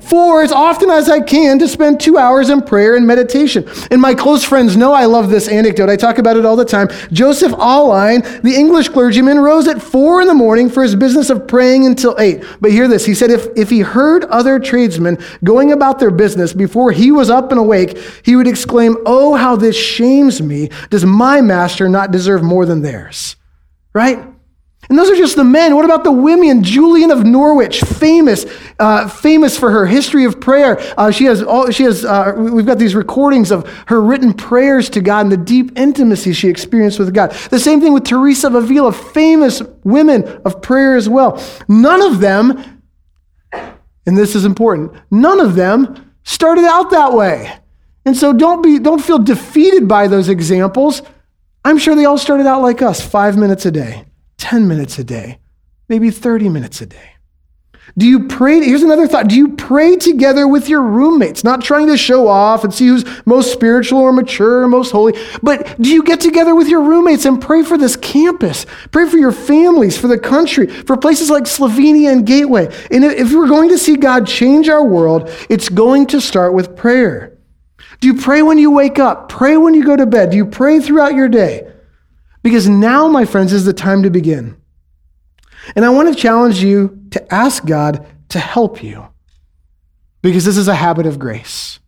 four 0.00 0.42
as 0.42 0.52
often 0.52 0.90
as 0.90 1.08
I 1.08 1.20
can 1.20 1.58
to 1.58 1.68
spend 1.68 2.00
two 2.00 2.18
hours 2.18 2.50
in 2.50 2.62
prayer 2.62 2.96
and 2.96 3.06
meditation. 3.06 3.68
And 3.90 4.00
my 4.00 4.14
close 4.14 4.44
friends 4.44 4.76
know 4.76 4.92
I 4.92 5.04
love 5.06 5.30
this 5.30 5.48
anecdote. 5.48 5.88
I 5.88 5.96
talk 5.96 6.18
about 6.18 6.36
it 6.36 6.44
all 6.44 6.56
the 6.56 6.64
time. 6.64 6.88
Joseph 7.12 7.52
Alleine, 7.52 8.22
the 8.42 8.54
English 8.54 8.88
clergyman, 8.90 9.38
rose 9.38 9.68
at 9.68 9.82
four 9.82 10.20
in 10.20 10.28
the 10.28 10.34
morning 10.34 10.68
for 10.68 10.82
his 10.82 10.94
business 10.94 11.30
of 11.30 11.46
praying 11.46 11.86
until 11.86 12.14
eight. 12.18 12.44
But 12.60 12.70
hear 12.70 12.88
this. 12.88 13.04
He 13.04 13.14
said 13.14 13.30
if, 13.30 13.46
if 13.56 13.70
he 13.70 13.80
heard 13.80 14.24
other 14.24 14.58
tradesmen 14.58 15.18
going 15.44 15.72
about 15.72 15.98
their 15.98 16.10
business 16.10 16.52
before 16.52 16.92
he 16.92 17.10
was 17.10 17.30
up 17.30 17.50
and 17.50 17.58
awake, 17.58 17.98
he 18.24 18.36
would 18.36 18.46
exclaim, 18.46 18.96
Oh, 19.06 19.34
how 19.34 19.56
this 19.56 19.76
shames 19.76 20.40
me. 20.42 20.70
Does 20.90 21.04
my 21.04 21.40
master 21.40 21.88
not 21.88 22.10
deserve 22.10 22.42
more 22.42 22.66
than 22.66 22.82
theirs? 22.82 23.36
Right? 23.92 24.35
And 24.88 24.98
those 24.98 25.10
are 25.10 25.16
just 25.16 25.36
the 25.36 25.44
men. 25.44 25.74
What 25.74 25.84
about 25.84 26.04
the 26.04 26.12
women? 26.12 26.62
Julian 26.62 27.10
of 27.10 27.24
Norwich, 27.24 27.80
famous, 27.80 28.46
uh, 28.78 29.08
famous 29.08 29.58
for 29.58 29.70
her 29.70 29.86
history 29.86 30.24
of 30.24 30.40
prayer. 30.40 30.78
Uh, 30.96 31.10
she 31.10 31.24
has, 31.24 31.42
all, 31.42 31.70
she 31.70 31.82
has 31.82 32.04
uh, 32.04 32.32
we've 32.36 32.66
got 32.66 32.78
these 32.78 32.94
recordings 32.94 33.50
of 33.50 33.68
her 33.88 34.00
written 34.00 34.32
prayers 34.32 34.88
to 34.90 35.00
God 35.00 35.20
and 35.26 35.32
the 35.32 35.36
deep 35.36 35.76
intimacy 35.76 36.32
she 36.32 36.48
experienced 36.48 36.98
with 36.98 37.12
God. 37.12 37.32
The 37.50 37.58
same 37.58 37.80
thing 37.80 37.92
with 37.92 38.04
Teresa 38.04 38.46
of 38.46 38.54
Avila, 38.54 38.92
famous 38.92 39.60
women 39.82 40.24
of 40.44 40.62
prayer 40.62 40.96
as 40.96 41.08
well. 41.08 41.42
None 41.68 42.02
of 42.02 42.20
them, 42.20 42.82
and 43.52 44.16
this 44.16 44.34
is 44.36 44.44
important, 44.44 44.92
none 45.10 45.40
of 45.40 45.56
them 45.56 46.12
started 46.22 46.64
out 46.64 46.90
that 46.90 47.12
way. 47.12 47.52
And 48.04 48.16
so 48.16 48.32
don't 48.32 48.62
be, 48.62 48.78
don't 48.78 49.02
feel 49.02 49.18
defeated 49.18 49.88
by 49.88 50.06
those 50.06 50.28
examples. 50.28 51.02
I'm 51.64 51.78
sure 51.78 51.96
they 51.96 52.04
all 52.04 52.18
started 52.18 52.46
out 52.46 52.62
like 52.62 52.80
us, 52.82 53.04
five 53.04 53.36
minutes 53.36 53.66
a 53.66 53.72
day. 53.72 54.04
10 54.38 54.68
minutes 54.68 54.98
a 54.98 55.04
day, 55.04 55.38
maybe 55.88 56.10
30 56.10 56.48
minutes 56.48 56.80
a 56.80 56.86
day? 56.86 57.16
Do 57.96 58.06
you 58.06 58.26
pray? 58.26 58.60
Here's 58.62 58.82
another 58.82 59.06
thought. 59.06 59.28
Do 59.28 59.36
you 59.36 59.54
pray 59.54 59.96
together 59.96 60.48
with 60.48 60.68
your 60.68 60.82
roommates? 60.82 61.44
Not 61.44 61.62
trying 61.62 61.86
to 61.86 61.96
show 61.96 62.26
off 62.26 62.64
and 62.64 62.74
see 62.74 62.88
who's 62.88 63.04
most 63.26 63.52
spiritual 63.52 64.00
or 64.00 64.12
mature 64.12 64.62
or 64.62 64.68
most 64.68 64.90
holy, 64.90 65.14
but 65.42 65.80
do 65.80 65.88
you 65.88 66.02
get 66.02 66.20
together 66.20 66.54
with 66.54 66.68
your 66.68 66.82
roommates 66.82 67.24
and 67.24 67.40
pray 67.40 67.62
for 67.62 67.78
this 67.78 67.96
campus? 67.96 68.66
Pray 68.90 69.08
for 69.08 69.18
your 69.18 69.32
families, 69.32 69.96
for 69.96 70.08
the 70.08 70.18
country, 70.18 70.66
for 70.66 70.96
places 70.96 71.30
like 71.30 71.44
Slovenia 71.44 72.12
and 72.12 72.26
Gateway. 72.26 72.66
And 72.90 73.04
if 73.04 73.32
we're 73.32 73.48
going 73.48 73.68
to 73.68 73.78
see 73.78 73.96
God 73.96 74.26
change 74.26 74.68
our 74.68 74.84
world, 74.84 75.30
it's 75.48 75.68
going 75.68 76.06
to 76.08 76.20
start 76.20 76.54
with 76.54 76.76
prayer. 76.76 77.38
Do 78.00 78.08
you 78.08 78.14
pray 78.14 78.42
when 78.42 78.58
you 78.58 78.72
wake 78.72 78.98
up? 78.98 79.28
Pray 79.28 79.56
when 79.56 79.74
you 79.74 79.84
go 79.84 79.96
to 79.96 80.06
bed? 80.06 80.30
Do 80.30 80.36
you 80.36 80.46
pray 80.46 80.80
throughout 80.80 81.14
your 81.14 81.28
day? 81.28 81.72
Because 82.46 82.68
now, 82.68 83.08
my 83.08 83.24
friends, 83.24 83.52
is 83.52 83.64
the 83.64 83.72
time 83.72 84.04
to 84.04 84.08
begin. 84.08 84.56
And 85.74 85.84
I 85.84 85.88
want 85.88 86.14
to 86.14 86.14
challenge 86.14 86.62
you 86.62 86.96
to 87.10 87.34
ask 87.34 87.66
God 87.66 88.06
to 88.28 88.38
help 88.38 88.84
you. 88.84 89.08
Because 90.22 90.44
this 90.44 90.56
is 90.56 90.68
a 90.68 90.74
habit 90.76 91.06
of 91.06 91.18
grace 91.18 91.80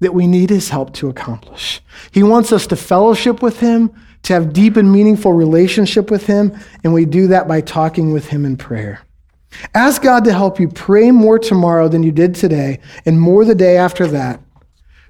that 0.00 0.12
we 0.12 0.26
need 0.26 0.50
his 0.50 0.70
help 0.70 0.92
to 0.94 1.08
accomplish. 1.08 1.80
He 2.10 2.24
wants 2.24 2.50
us 2.50 2.66
to 2.66 2.74
fellowship 2.74 3.42
with 3.42 3.60
him, 3.60 3.94
to 4.24 4.32
have 4.32 4.52
deep 4.52 4.76
and 4.76 4.90
meaningful 4.90 5.32
relationship 5.32 6.10
with 6.10 6.26
him, 6.26 6.58
and 6.82 6.92
we 6.92 7.04
do 7.04 7.28
that 7.28 7.46
by 7.46 7.60
talking 7.60 8.12
with 8.12 8.26
him 8.26 8.44
in 8.44 8.56
prayer. 8.56 9.02
Ask 9.72 10.02
God 10.02 10.24
to 10.24 10.32
help 10.32 10.58
you 10.58 10.66
pray 10.66 11.12
more 11.12 11.38
tomorrow 11.38 11.86
than 11.86 12.02
you 12.02 12.10
did 12.10 12.34
today 12.34 12.80
and 13.04 13.20
more 13.20 13.44
the 13.44 13.54
day 13.54 13.76
after 13.76 14.08
that. 14.08 14.40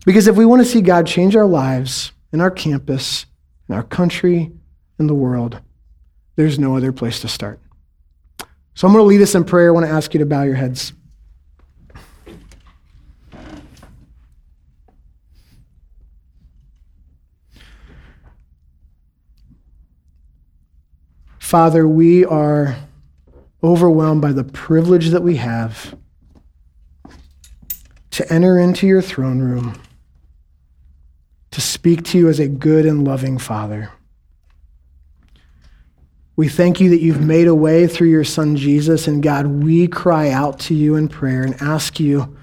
Because 0.05 0.27
if 0.27 0.37
we 0.37 0.45
want 0.45 0.61
to 0.61 0.69
see 0.69 0.83
God 0.83 1.07
change 1.07 1.35
our 1.35 1.47
lives 1.47 2.13
in 2.31 2.43
our 2.43 2.51
campus, 2.51 3.25
in 3.71 3.75
our 3.75 3.83
country, 3.83 4.53
in 4.99 5.07
the 5.07 5.15
world, 5.15 5.61
there's 6.37 6.59
no 6.59 6.77
other 6.77 6.93
place 6.93 7.21
to 7.21 7.29
start. 7.29 7.61
So 8.75 8.87
I'm 8.87 8.93
going 8.93 9.03
to 9.03 9.09
lead 9.09 9.23
us 9.23 9.35
in 9.35 9.45
prayer. 9.45 9.69
I 9.69 9.73
want 9.73 9.87
to 9.87 9.93
ask 9.93 10.13
you 10.13 10.21
to 10.21 10.27
bow 10.27 10.43
your 10.43 10.55
heads. 10.55 10.93
Father, 21.39 21.87
we 21.87 22.25
are 22.25 22.77
overwhelmed 23.63 24.21
by 24.21 24.33
the 24.33 24.45
privilege 24.45 25.11
that 25.11 25.23
we 25.23 25.37
have 25.37 25.97
to 28.11 28.33
enter 28.33 28.59
into 28.59 28.87
your 28.87 29.01
throne 29.01 29.39
room, 29.39 29.81
to 31.53 31.61
speak 31.61 32.03
to 32.03 32.19
you 32.19 32.29
as 32.29 32.41
a 32.41 32.49
good 32.49 32.85
and 32.85 33.05
loving 33.05 33.39
Father. 33.39 33.91
We 36.37 36.49
thank 36.49 36.81
you 36.81 36.91
that 36.91 37.01
you've 37.01 37.25
made 37.25 37.49
a 37.49 37.55
way 37.55 37.87
through 37.87 38.11
your 38.11 38.25
son 38.25 38.57
Jesus. 38.57 39.09
And 39.09 39.23
God, 39.23 39.47
we 39.47 39.89
cry 39.89 40.31
out 40.31 40.61
to 40.61 40.75
you 40.75 40.95
in 40.95 41.09
prayer 41.09 41.43
and 41.43 41.55
ask 41.63 41.99
you 41.99 42.37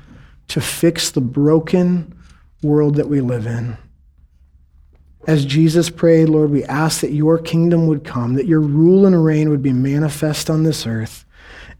to 0.48 0.60
fix 0.60 1.12
the 1.12 1.22
broken 1.22 2.18
world 2.64 2.96
that 2.96 3.08
we 3.08 3.22
live 3.22 3.46
in. 3.46 3.78
As 5.26 5.46
Jesus 5.46 5.90
prayed, 5.90 6.28
Lord, 6.28 6.50
we 6.50 6.66
ask 6.66 7.02
that 7.02 7.12
your 7.12 7.38
kingdom 7.38 7.88
would 7.88 8.04
come, 8.04 8.34
that 8.34 8.48
your 8.48 8.60
rule 8.60 9.06
and 9.06 9.24
reign 9.24 9.50
would 9.50 9.62
be 9.62 9.72
manifest 9.72 10.50
on 10.50 10.64
this 10.64 10.86
earth. 10.86 11.24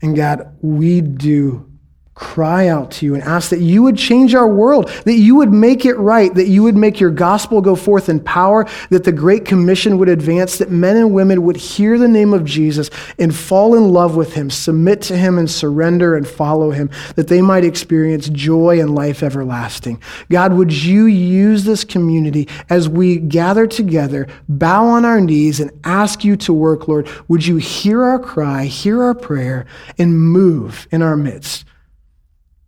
And 0.02 0.16
God, 0.16 0.56
we 0.62 1.02
do 1.02 1.70
cry 2.16 2.68
out 2.68 2.92
to 2.92 3.06
you 3.06 3.16
and 3.16 3.24
ask 3.24 3.50
that 3.50 3.60
you 3.60 3.82
would 3.82 3.98
change 3.98 4.36
our 4.36 4.48
world, 4.48 4.88
that 5.06 5.16
you 5.16 5.36
would 5.36 5.52
make 5.52 5.84
it 5.84 5.96
right, 5.96 6.34
that 6.36 6.48
you 6.48 6.62
would 6.62 6.76
make 6.76 7.00
your 7.00 7.10
gospel 7.10 7.60
go 7.60 7.76
forth 7.76 8.08
in 8.08 8.20
power, 8.20 8.68
that 8.92 9.04
the 9.04 9.12
Great 9.12 9.46
Commission 9.46 9.98
would 9.98 10.10
advance, 10.10 10.60
that 10.60 10.70
men 10.70 10.96
and 10.96 11.14
women 11.14 11.42
would 11.44 11.58
hear 11.58 11.98
the 11.98 12.08
name 12.08 12.32
of 12.32 12.46
Jesus 12.46 12.92
and 13.18 13.36
fall 13.36 13.74
in 13.74 13.90
love 13.90 14.16
with 14.16 14.34
him, 14.34 14.52
submit 14.52 15.02
to 15.02 15.18
him 15.18 15.40
and 15.40 15.50
surrender 15.50 16.16
and 16.16 16.28
follow 16.28 16.70
him, 16.70 16.90
that 17.16 17.30
they 17.30 17.42
might 17.42 17.66
experience 17.66 18.30
joy 18.30 18.80
and 18.80 18.94
life 18.94 19.24
everlasting. 19.24 20.00
God, 20.30 20.54
would 20.54 20.72
you 20.72 21.06
use 21.06 21.64
this 21.64 21.84
community 21.84 22.48
as 22.70 22.88
we 22.88 23.18
gather 23.18 23.66
together, 23.66 24.28
bow 24.48 24.86
on 24.86 25.04
our 25.04 25.20
knees, 25.20 25.60
and 25.60 25.72
ask 25.84 26.24
you 26.24 26.36
to 26.38 26.54
work, 26.54 26.88
Lord? 26.88 27.10
Would 27.28 27.48
you 27.48 27.58
hear 27.58 28.04
our 28.04 28.20
cry, 28.20 28.66
hear 28.66 29.02
our 29.02 29.16
prayer, 29.16 29.66
and 29.98 30.20
move 30.20 30.88
in 30.92 31.02
our 31.02 31.18
midst? 31.18 31.66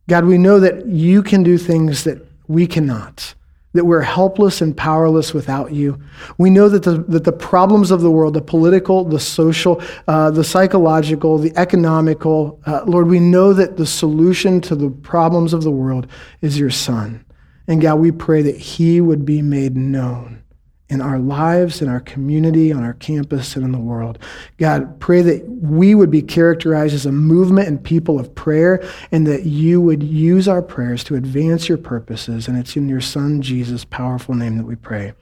God, 0.08 0.26
we 0.26 0.38
know 0.38 0.60
that 0.60 0.86
you 0.86 1.24
can 1.24 1.44
do 1.44 1.58
things 1.58 2.04
that 2.04 2.26
we 2.48 2.68
cannot, 2.68 3.34
that 3.74 3.86
we're 3.86 4.02
helpless 4.02 4.62
and 4.62 4.78
powerless 4.78 5.34
without 5.34 5.74
you. 5.74 6.00
We 6.38 6.50
know 6.50 6.70
that 6.70 6.84
the, 6.84 7.00
that 7.10 7.24
the 7.24 7.32
problems 7.32 7.90
of 7.90 8.02
the 8.02 8.12
world, 8.12 8.36
the 8.36 8.42
political, 8.42 9.04
the 9.04 9.20
social, 9.20 9.82
uh, 10.08 10.30
the 10.32 10.44
psychological, 10.44 11.40
the 11.40 11.54
economical, 11.58 12.60
uh, 12.68 12.84
Lord, 12.86 13.08
we 13.08 13.20
know 13.20 13.52
that 13.54 13.78
the 13.78 13.86
solution 13.88 14.62
to 14.62 14.76
the 14.76 14.92
problems 14.92 15.54
of 15.54 15.64
the 15.64 15.72
world 15.72 16.08
is 16.42 16.60
your 16.60 16.70
Son. 16.70 17.26
And 17.68 17.82
God, 17.82 17.96
we 17.96 18.12
pray 18.12 18.44
that 18.44 18.58
he 18.58 19.02
would 19.02 19.26
be 19.26 19.42
made 19.42 19.76
known 19.76 20.44
in 20.90 21.02
our 21.02 21.18
lives, 21.18 21.82
in 21.82 21.90
our 21.90 22.00
community, 22.00 22.72
on 22.72 22.84
our 22.84 22.94
campus, 22.94 23.56
and 23.56 23.66
in 23.66 23.72
the 23.72 23.78
world. 23.78 24.20
God, 24.58 25.00
pray 25.00 25.22
that 25.22 25.48
we 25.50 25.96
would 25.96 26.12
be 26.12 26.22
characterized 26.22 26.94
as 26.94 27.06
a 27.06 27.12
movement 27.12 27.68
and 27.68 27.84
people 27.84 28.20
of 28.20 28.34
prayer, 28.36 28.88
and 29.12 29.26
that 29.26 29.46
you 29.46 29.82
would 29.82 30.04
use 30.04 30.48
our 30.48 30.62
prayers 30.62 31.04
to 31.06 31.16
advance 31.16 31.68
your 31.68 31.80
purposes. 31.80 32.48
And 32.48 32.58
it's 32.58 32.76
in 32.76 32.88
your 32.88 33.02
Son, 33.02 33.42
Jesus' 33.42 33.86
powerful 33.86 34.36
name 34.36 34.58
that 34.58 34.66
we 34.66 34.76
pray. 34.76 35.14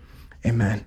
Amen. 0.46 0.86